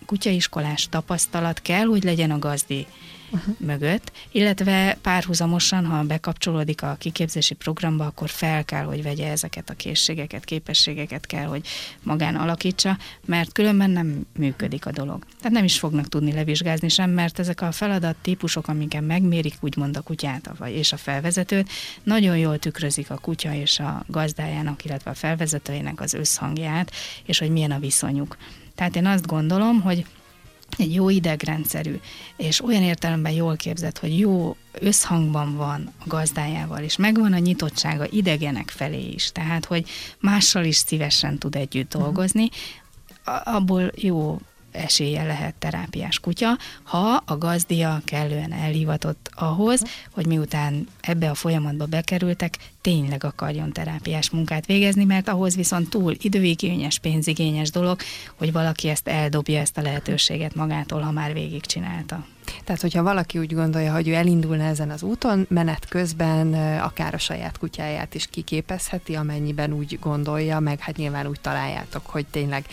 kutyaiskolás 0.06 0.88
tapasztalat 0.90 1.62
kell, 1.62 1.86
hogy 1.86 2.04
legyen 2.04 2.32
a 2.32 2.40
gazdi 2.40 2.88
uh-huh. 3.34 3.56
mögött, 3.58 4.12
illetve 4.32 4.98
párhuzamosan, 5.02 5.86
ha 5.86 6.04
bekapcsolódik 6.04 6.82
a 6.82 6.96
kiképzési 7.00 7.54
programba, 7.54 8.06
akkor 8.06 8.30
fel 8.30 8.66
kell, 8.66 8.84
hogy 8.84 9.04
vegye 9.04 9.32
ezeket 9.32 9.70
a 9.70 9.74
készségeket, 9.74 10.46
képességeket 10.46 11.26
kell, 11.26 11.46
hogy 11.46 11.68
magán 12.04 12.36
alakítsa, 12.36 12.98
mert 13.26 13.52
különben 13.52 13.90
nem 13.90 14.26
működik 14.38 14.86
a 14.86 14.92
dolog. 14.92 15.26
Tehát 15.38 15.54
nem 15.54 15.64
is 15.64 15.80
fognak 15.80 16.08
tudni 16.08 16.34
levizsgázni 16.34 16.90
sem, 16.90 17.10
mert 17.10 17.40
ezek 17.40 17.62
a 17.62 17.72
feladat 17.72 18.16
típusok, 18.22 18.68
amiken 18.68 19.04
megmérik 19.04 19.56
úgymond 19.60 19.98
a 19.98 20.02
kutyát 20.02 20.52
és 20.66 20.92
a 20.92 20.98
felvezetőt, 20.98 21.70
nagyon 22.04 22.38
jól 22.38 22.60
tükrözik 22.60 23.10
a 23.10 23.18
kutya 23.18 23.54
és 23.54 23.80
a 23.80 24.04
gazdájának, 24.08 24.86
illetve 24.86 25.12
a 25.12 25.14
felvezetőjének 25.14 26.02
az 26.02 26.14
összhangját, 26.14 26.92
és 27.26 27.40
hogy 27.40 27.50
milyen 27.50 27.72
a 27.72 27.80
viszonyuk. 27.80 28.38
Tehát 28.76 28.96
én 28.96 29.06
azt 29.06 29.28
gondolom, 29.28 29.82
hogy 29.82 30.06
egy 30.78 30.94
jó 30.94 31.10
idegrendszerű, 31.10 32.00
és 32.38 32.64
olyan 32.64 32.84
értelemben 32.84 33.32
jól 33.32 33.56
képzett, 33.56 34.00
hogy 34.00 34.20
jó 34.20 34.56
összhangban 34.72 35.56
van 35.56 35.94
a 36.00 36.04
gazdájával, 36.08 36.84
és 36.84 36.96
megvan 36.96 37.34
a 37.34 37.38
nyitottsága 37.38 38.06
idegenek 38.10 38.70
felé 38.70 39.10
is, 39.10 39.32
tehát, 39.32 39.66
hogy 39.66 39.90
mással 40.20 40.64
is 40.64 40.76
szívesen 40.76 41.38
tud 41.38 41.56
együtt 41.56 41.94
mhm. 41.94 42.04
dolgozni, 42.04 42.50
abból 43.44 43.92
jó 43.96 44.40
esélye 44.72 45.24
lehet 45.24 45.56
terápiás 45.56 46.20
kutya, 46.20 46.58
ha 46.84 47.24
a 47.26 47.38
gazdia 47.38 48.02
kellően 48.06 48.52
elhivatott 48.52 49.30
ahhoz, 49.36 49.84
hogy 50.12 50.26
miután 50.26 50.88
ebbe 51.02 51.30
a 51.30 51.34
folyamatba 51.34 51.86
bekerültek, 51.86 52.58
tényleg 52.84 53.24
akarjon 53.24 53.72
terápiás 53.72 54.30
munkát 54.30 54.66
végezni, 54.66 55.04
mert 55.04 55.30
ahhoz 55.30 55.56
viszont 55.56 55.90
túl 55.90 56.16
időigényes, 56.22 57.00
pénzigényes 57.00 57.72
dolog, 57.72 58.00
hogy 58.36 58.52
valaki 58.52 58.88
ezt 58.88 59.08
eldobja, 59.08 59.60
ezt 59.60 59.78
a 59.78 59.82
lehetőséget 59.82 60.56
magától, 60.56 61.02
ha 61.02 61.12
már 61.12 61.34
végigcsinálta. 61.34 62.26
Tehát, 62.64 62.82
hogyha 62.82 63.04
valaki 63.04 63.40
úgy 63.40 63.54
gondolja, 63.54 63.94
hogy 63.94 64.08
ő 64.08 64.14
elindulna 64.14 64.64
ezen 64.64 64.90
az 64.90 65.04
úton, 65.04 65.46
menet 65.50 65.88
közben 65.88 66.54
akár 66.80 67.14
a 67.14 67.18
saját 67.18 67.58
kutyáját 67.58 68.16
is 68.16 68.28
kiképezheti, 68.28 69.16
amennyiben 69.16 69.74
úgy 69.74 70.00
gondolja, 70.02 70.60
meg 70.60 70.80
hát 70.80 70.98
nyilván 70.98 71.28
úgy 71.28 71.40
találjátok, 71.42 72.06
hogy 72.06 72.26
tényleg 72.26 72.66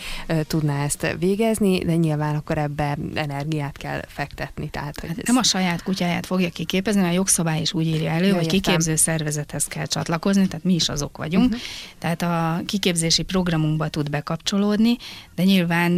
tudná 0.47 0.83
ezt 0.83 1.15
végezni, 1.19 1.79
de 1.79 1.95
nyilván 1.95 2.35
akkor 2.35 2.57
ebbe 2.57 2.97
energiát 3.13 3.77
kell 3.77 4.01
fektetni. 4.07 4.69
Tehát, 4.69 4.99
hogy 4.99 5.09
hát 5.09 5.17
ez... 5.17 5.27
Nem 5.27 5.37
a 5.37 5.43
saját 5.43 5.83
kutyáját 5.83 6.25
fogja 6.25 6.49
kiképezni, 6.49 7.01
a 7.01 7.11
jogszabály 7.11 7.61
is 7.61 7.73
úgy 7.73 7.87
írja 7.87 8.09
elő, 8.09 8.27
ja, 8.27 8.33
hogy 8.33 8.43
értem. 8.43 8.59
kiképző 8.59 8.95
szervezethez 8.95 9.65
kell 9.65 9.85
csatlakozni, 9.85 10.00
tehát 10.07 10.63
mi 10.63 10.73
is 10.73 10.89
azok 10.89 11.17
vagyunk. 11.17 11.45
Uh-huh. 11.45 11.61
Tehát 11.99 12.21
a 12.21 12.61
kiképzési 12.65 13.23
programunkba 13.23 13.87
tud 13.87 14.09
bekapcsolódni, 14.09 14.97
de 15.35 15.43
nyilván 15.43 15.91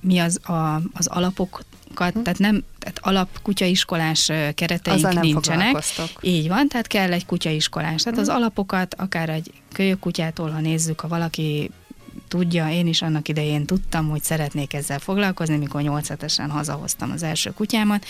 mi 0.00 0.18
az, 0.18 0.48
a, 0.48 0.82
az 0.92 1.06
alapok 1.06 1.62
hm. 1.94 2.22
tehát 2.22 2.38
nem, 2.38 2.64
tehát 2.78 2.98
alap 3.00 3.42
kutyaiskolás 3.42 4.24
kereteink 4.54 4.98
Azzal 4.98 5.12
nem 5.12 5.22
nincsenek. 5.22 5.76
Így 6.20 6.48
van, 6.48 6.68
tehát 6.68 6.86
kell 6.86 7.12
egy 7.12 7.26
kutyaiskolás. 7.26 8.02
Tehát 8.02 8.18
hm. 8.18 8.24
az 8.24 8.28
alapokat, 8.28 8.94
akár 8.94 9.28
egy 9.28 9.52
kölyök 9.72 9.98
kutyától, 9.98 10.50
ha 10.50 10.60
nézzük, 10.60 11.00
ha 11.00 11.08
valaki 11.08 11.70
tudja, 12.28 12.70
én 12.70 12.86
is 12.86 13.02
annak 13.02 13.28
idején 13.28 13.66
tudtam, 13.66 14.08
hogy 14.08 14.22
szeretnék 14.22 14.74
ezzel 14.74 14.98
foglalkozni, 14.98 15.56
mikor 15.56 15.82
8 15.82 16.08
hetesen 16.08 16.50
hazahoztam 16.50 17.10
az 17.10 17.22
első 17.22 17.50
kutyámat, 17.50 18.06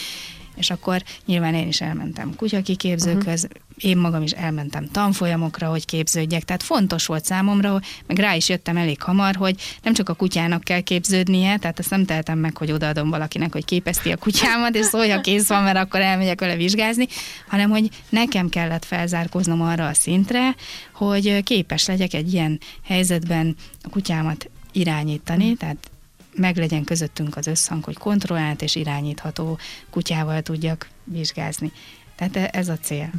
és 0.56 0.70
akkor 0.70 1.02
nyilván 1.24 1.54
én 1.54 1.68
is 1.68 1.80
elmentem 1.80 2.34
kutyakiképzőkhöz, 2.36 3.44
uh-huh. 3.44 3.90
én 3.90 3.96
magam 3.96 4.22
is 4.22 4.30
elmentem 4.30 4.88
tanfolyamokra, 4.92 5.68
hogy 5.68 5.84
képződjek, 5.84 6.42
tehát 6.42 6.62
fontos 6.62 7.06
volt 7.06 7.24
számomra, 7.24 7.80
meg 8.06 8.18
rá 8.18 8.34
is 8.34 8.48
jöttem 8.48 8.76
elég 8.76 9.02
hamar, 9.02 9.34
hogy 9.34 9.56
nem 9.82 9.94
csak 9.94 10.08
a 10.08 10.14
kutyának 10.14 10.62
kell 10.62 10.80
képződnie, 10.80 11.56
tehát 11.56 11.78
ezt 11.78 11.90
nem 11.90 12.04
tehetem 12.04 12.38
meg, 12.38 12.56
hogy 12.56 12.72
odaadom 12.72 13.10
valakinek, 13.10 13.52
hogy 13.52 13.64
képezti 13.64 14.12
a 14.12 14.16
kutyámat, 14.16 14.74
és 14.74 14.86
szólja 14.86 15.20
kész 15.20 15.48
van, 15.48 15.62
mert 15.62 15.78
akkor 15.78 16.00
elmegyek 16.00 16.40
vele 16.40 16.56
vizsgázni, 16.56 17.06
hanem 17.48 17.70
hogy 17.70 17.90
nekem 18.08 18.48
kellett 18.48 18.84
felzárkóznom 18.84 19.62
arra 19.62 19.86
a 19.86 19.94
szintre, 19.94 20.54
hogy 20.92 21.42
képes 21.42 21.86
legyek 21.86 22.14
egy 22.14 22.32
ilyen 22.32 22.60
helyzetben 22.84 23.56
a 23.82 23.88
kutyámat 23.88 24.50
irányítani, 24.72 25.42
uh-huh. 25.42 25.58
tehát 25.58 25.90
meglegyen 26.36 26.84
közöttünk 26.84 27.36
az 27.36 27.46
összhang, 27.46 27.84
hogy 27.84 27.98
kontrollált 27.98 28.62
és 28.62 28.74
irányítható 28.74 29.58
kutyával 29.90 30.42
tudjak 30.42 30.88
vizsgázni. 31.04 31.72
Tehát 32.16 32.36
e, 32.36 32.48
ez 32.52 32.68
a 32.68 32.78
cél. 32.78 33.10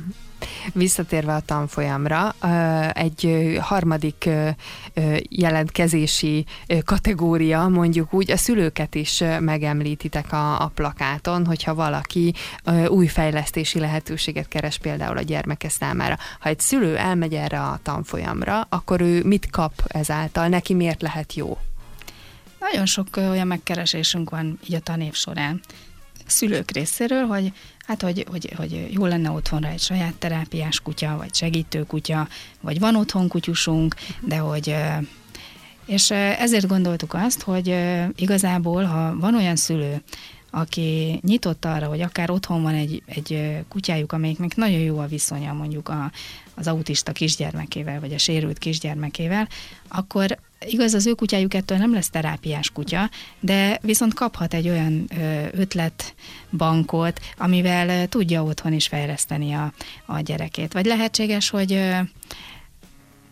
Visszatérve 0.73 1.33
a 1.33 1.39
tanfolyamra, 1.39 2.35
egy 2.93 3.57
harmadik 3.61 4.29
jelentkezési 5.29 6.45
kategória, 6.85 7.67
mondjuk 7.67 8.13
úgy, 8.13 8.31
a 8.31 8.37
szülőket 8.37 8.95
is 8.95 9.23
megemlítitek 9.39 10.31
a, 10.33 10.61
a 10.61 10.71
plakáton, 10.73 11.45
hogyha 11.45 11.75
valaki 11.75 12.33
új 12.87 13.07
fejlesztési 13.07 13.79
lehetőséget 13.79 14.47
keres 14.47 14.77
például 14.77 15.17
a 15.17 15.21
gyermeke 15.21 15.69
számára. 15.69 16.17
Ha 16.39 16.49
egy 16.49 16.59
szülő 16.59 16.97
elmegy 16.97 17.33
erre 17.33 17.59
a 17.59 17.79
tanfolyamra, 17.83 18.61
akkor 18.69 19.01
ő 19.01 19.23
mit 19.23 19.49
kap 19.49 19.73
ezáltal? 19.87 20.47
Neki 20.47 20.73
miért 20.73 21.01
lehet 21.01 21.33
jó? 21.33 21.57
Nagyon 22.59 22.85
sok 22.85 23.07
olyan 23.15 23.47
megkeresésünk 23.47 24.29
van 24.29 24.59
így 24.67 24.75
a 24.75 24.79
tanév 24.79 25.13
során. 25.13 25.61
Szülők 26.25 26.71
részéről, 26.71 27.25
hogy 27.25 27.51
hát, 27.85 28.01
hogy, 28.01 28.25
hogy, 28.29 28.53
hogy 28.55 28.87
jó 28.91 29.05
lenne 29.05 29.31
otthonra 29.31 29.67
egy 29.67 29.79
saját 29.79 30.13
terápiás 30.13 30.79
kutya, 30.79 31.17
vagy 31.17 31.35
segítő 31.35 31.83
kutya, 31.83 32.27
vagy 32.61 32.79
van 32.79 32.95
otthon 32.95 33.27
kutyusunk, 33.27 33.95
de 34.21 34.37
hogy 34.37 34.75
és 35.85 36.11
ezért 36.11 36.67
gondoltuk 36.67 37.13
azt, 37.13 37.41
hogy 37.41 37.75
igazából, 38.15 38.83
ha 38.83 39.15
van 39.15 39.35
olyan 39.35 39.55
szülő, 39.55 40.01
aki 40.51 41.19
nyitott 41.23 41.65
arra, 41.65 41.87
hogy 41.87 42.01
akár 42.01 42.29
otthon 42.29 42.61
van 42.61 42.73
egy, 42.73 43.03
egy 43.05 43.57
kutyájuk, 43.69 44.11
amelyiknek 44.11 44.55
nagyon 44.55 44.79
jó 44.79 44.99
a 44.99 45.05
viszonya 45.05 45.53
mondjuk 45.53 45.89
a, 45.89 46.11
az 46.55 46.67
autista 46.67 47.11
kisgyermekével, 47.11 47.99
vagy 47.99 48.13
a 48.13 48.17
sérült 48.17 48.57
kisgyermekével, 48.57 49.47
akkor 49.87 50.37
igaz, 50.65 50.93
az 50.93 51.05
ő 51.05 51.13
kutyájuk 51.13 51.53
ettől 51.53 51.77
nem 51.77 51.93
lesz 51.93 52.09
terápiás 52.09 52.69
kutya, 52.69 53.09
de 53.39 53.79
viszont 53.81 54.13
kaphat 54.13 54.53
egy 54.53 54.69
olyan 54.69 55.09
ötletbankot, 55.51 57.19
amivel 57.37 58.07
tudja 58.07 58.43
otthon 58.43 58.73
is 58.73 58.87
fejleszteni 58.87 59.53
a, 59.53 59.73
a 60.05 60.19
gyerekét. 60.19 60.73
Vagy 60.73 60.85
lehetséges, 60.85 61.49
hogy 61.49 61.95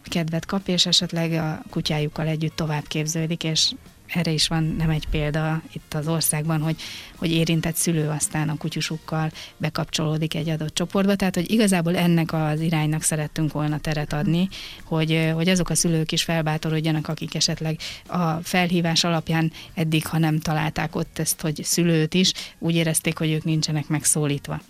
kedvet 0.03 0.45
kap, 0.45 0.67
és 0.67 0.85
esetleg 0.85 1.31
a 1.31 1.61
kutyájukkal 1.69 2.27
együtt 2.27 2.55
tovább 2.55 2.87
képződik, 2.87 3.43
és 3.43 3.71
erre 4.07 4.31
is 4.31 4.47
van 4.47 4.63
nem 4.63 4.89
egy 4.89 5.07
példa 5.07 5.61
itt 5.73 5.93
az 5.93 6.07
országban, 6.07 6.61
hogy, 6.61 6.75
hogy 7.15 7.31
érintett 7.31 7.75
szülő 7.75 8.09
aztán 8.09 8.49
a 8.49 8.57
kutyusukkal 8.57 9.31
bekapcsolódik 9.57 10.35
egy 10.35 10.49
adott 10.49 10.75
csoportba, 10.75 11.15
tehát 11.15 11.35
hogy 11.35 11.51
igazából 11.51 11.95
ennek 11.97 12.33
az 12.33 12.59
iránynak 12.59 13.01
szerettünk 13.01 13.51
volna 13.51 13.79
teret 13.79 14.13
adni, 14.13 14.49
hogy, 14.83 15.31
hogy 15.33 15.49
azok 15.49 15.69
a 15.69 15.75
szülők 15.75 16.11
is 16.11 16.23
felbátorodjanak, 16.23 17.07
akik 17.07 17.35
esetleg 17.35 17.79
a 18.07 18.31
felhívás 18.31 19.03
alapján 19.03 19.51
eddig, 19.73 20.07
ha 20.07 20.17
nem 20.17 20.39
találták 20.39 20.95
ott 20.95 21.19
ezt, 21.19 21.41
hogy 21.41 21.63
szülőt 21.63 22.13
is, 22.13 22.31
úgy 22.59 22.75
érezték, 22.75 23.17
hogy 23.17 23.31
ők 23.31 23.43
nincsenek 23.43 23.87
megszólítva. 23.87 24.61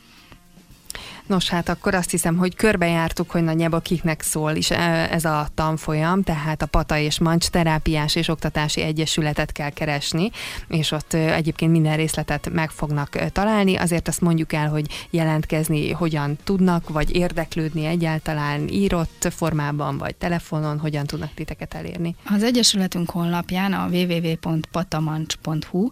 Nos, 1.28 1.50
hát 1.50 1.70
akkor 1.70 1.94
azt 1.94 2.12
hiszem, 2.12 2.36
hogy 2.36 2.56
körbejártuk, 2.56 3.32
hogy 3.32 3.44
nagyjából 3.44 3.82
kiknek 3.82 4.22
szól 4.22 4.52
is 4.56 4.72
e, 4.72 5.08
ez 5.12 5.26
a 5.26 5.48
tanfolyam, 5.56 6.24
tehát 6.24 6.62
a 6.62 6.66
Pata 6.66 6.98
és 6.98 7.20
Mancs 7.20 7.48
terápiás 7.48 8.16
és 8.16 8.28
oktatási 8.28 8.82
egyesületet 8.82 9.52
kell 9.52 9.70
keresni, 9.70 10.32
és 10.68 10.92
ott 10.92 11.14
egyébként 11.14 11.72
minden 11.72 11.96
részletet 11.96 12.50
meg 12.54 12.70
fognak 12.70 13.10
találni. 13.32 13.76
Azért 13.76 14.08
azt 14.08 14.22
mondjuk 14.22 14.54
el, 14.54 14.70
hogy 14.70 14.86
jelentkezni 15.10 15.92
hogyan 15.92 16.38
tudnak, 16.44 16.90
vagy 16.90 17.16
érdeklődni 17.16 17.86
egyáltalán 17.86 18.68
írott 18.68 19.28
formában, 19.36 19.98
vagy 19.98 20.16
telefonon, 20.16 20.80
hogyan 20.80 21.06
tudnak 21.06 21.34
titeket 21.34 21.74
elérni. 21.74 22.16
Az 22.36 22.44
Egyesületünk 22.44 23.10
honlapján 23.10 23.74
a 23.74 23.88
www.patamancs.hu 23.92 25.90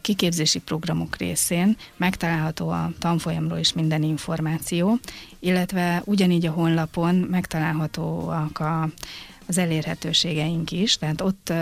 kiképzési 0.00 0.58
programok 0.58 1.16
részén 1.16 1.76
megtalálható 1.96 2.68
a 2.68 2.92
tanfolyamról 2.98 3.58
is 3.58 3.72
minden 3.72 4.02
információ, 4.02 4.98
illetve 5.38 6.02
ugyanígy 6.04 6.46
a 6.46 6.52
honlapon 6.52 7.14
megtalálhatóak 7.14 8.58
a 8.58 8.88
az 9.46 9.58
elérhetőségeink 9.58 10.70
is, 10.70 10.96
tehát 10.96 11.20
ott 11.20 11.52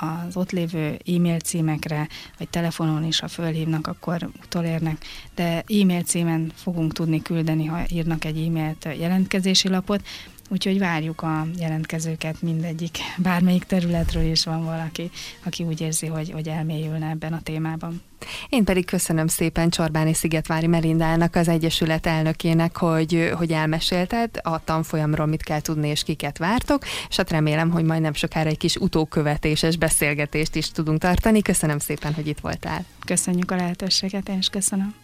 az 0.00 0.36
ott 0.36 0.50
lévő 0.50 0.98
e-mail 1.06 1.38
címekre, 1.38 2.08
vagy 2.38 2.48
telefonon 2.48 3.04
is, 3.04 3.20
ha 3.20 3.28
fölhívnak, 3.28 3.86
akkor 3.86 4.28
utolérnek, 4.42 5.04
de 5.34 5.64
e-mail 5.80 6.02
címen 6.02 6.52
fogunk 6.54 6.92
tudni 6.92 7.22
küldeni, 7.22 7.64
ha 7.64 7.78
írnak 7.92 8.24
egy 8.24 8.46
e-mailt 8.46 8.88
jelentkezési 8.98 9.68
lapot, 9.68 10.06
Úgyhogy 10.54 10.78
várjuk 10.78 11.22
a 11.22 11.46
jelentkezőket 11.58 12.42
mindegyik, 12.42 12.98
bármelyik 13.18 13.64
területről 13.64 14.22
is 14.22 14.44
van 14.44 14.64
valaki, 14.64 15.10
aki 15.44 15.64
úgy 15.64 15.80
érzi, 15.80 16.06
hogy, 16.06 16.30
hogy 16.30 16.48
elmélyülne 16.48 17.08
ebben 17.08 17.32
a 17.32 17.40
témában. 17.42 18.02
Én 18.48 18.64
pedig 18.64 18.86
köszönöm 18.86 19.26
szépen 19.26 19.70
Csorbáni 19.70 20.12
Szigetvári 20.14 20.66
Melindának, 20.66 21.34
az 21.34 21.48
Egyesület 21.48 22.06
elnökének, 22.06 22.76
hogy, 22.76 23.32
hogy 23.36 23.50
elmesélted 23.50 24.30
a 24.42 24.64
tanfolyamról, 24.64 25.26
mit 25.26 25.42
kell 25.42 25.60
tudni 25.60 25.88
és 25.88 26.02
kiket 26.02 26.38
vártok, 26.38 26.84
és 27.08 27.16
hát 27.16 27.30
remélem, 27.30 27.70
hogy 27.70 27.84
majd 27.84 28.00
nem 28.00 28.14
sokára 28.14 28.48
egy 28.48 28.58
kis 28.58 28.76
utókövetéses 28.76 29.76
beszélgetést 29.76 30.54
is 30.54 30.70
tudunk 30.70 30.98
tartani. 30.98 31.42
Köszönöm 31.42 31.78
szépen, 31.78 32.14
hogy 32.14 32.26
itt 32.26 32.40
voltál. 32.40 32.84
Köszönjük 33.06 33.50
a 33.50 33.56
lehetőséget, 33.56 34.28
én 34.28 34.38
is 34.38 34.48
köszönöm. 34.48 35.03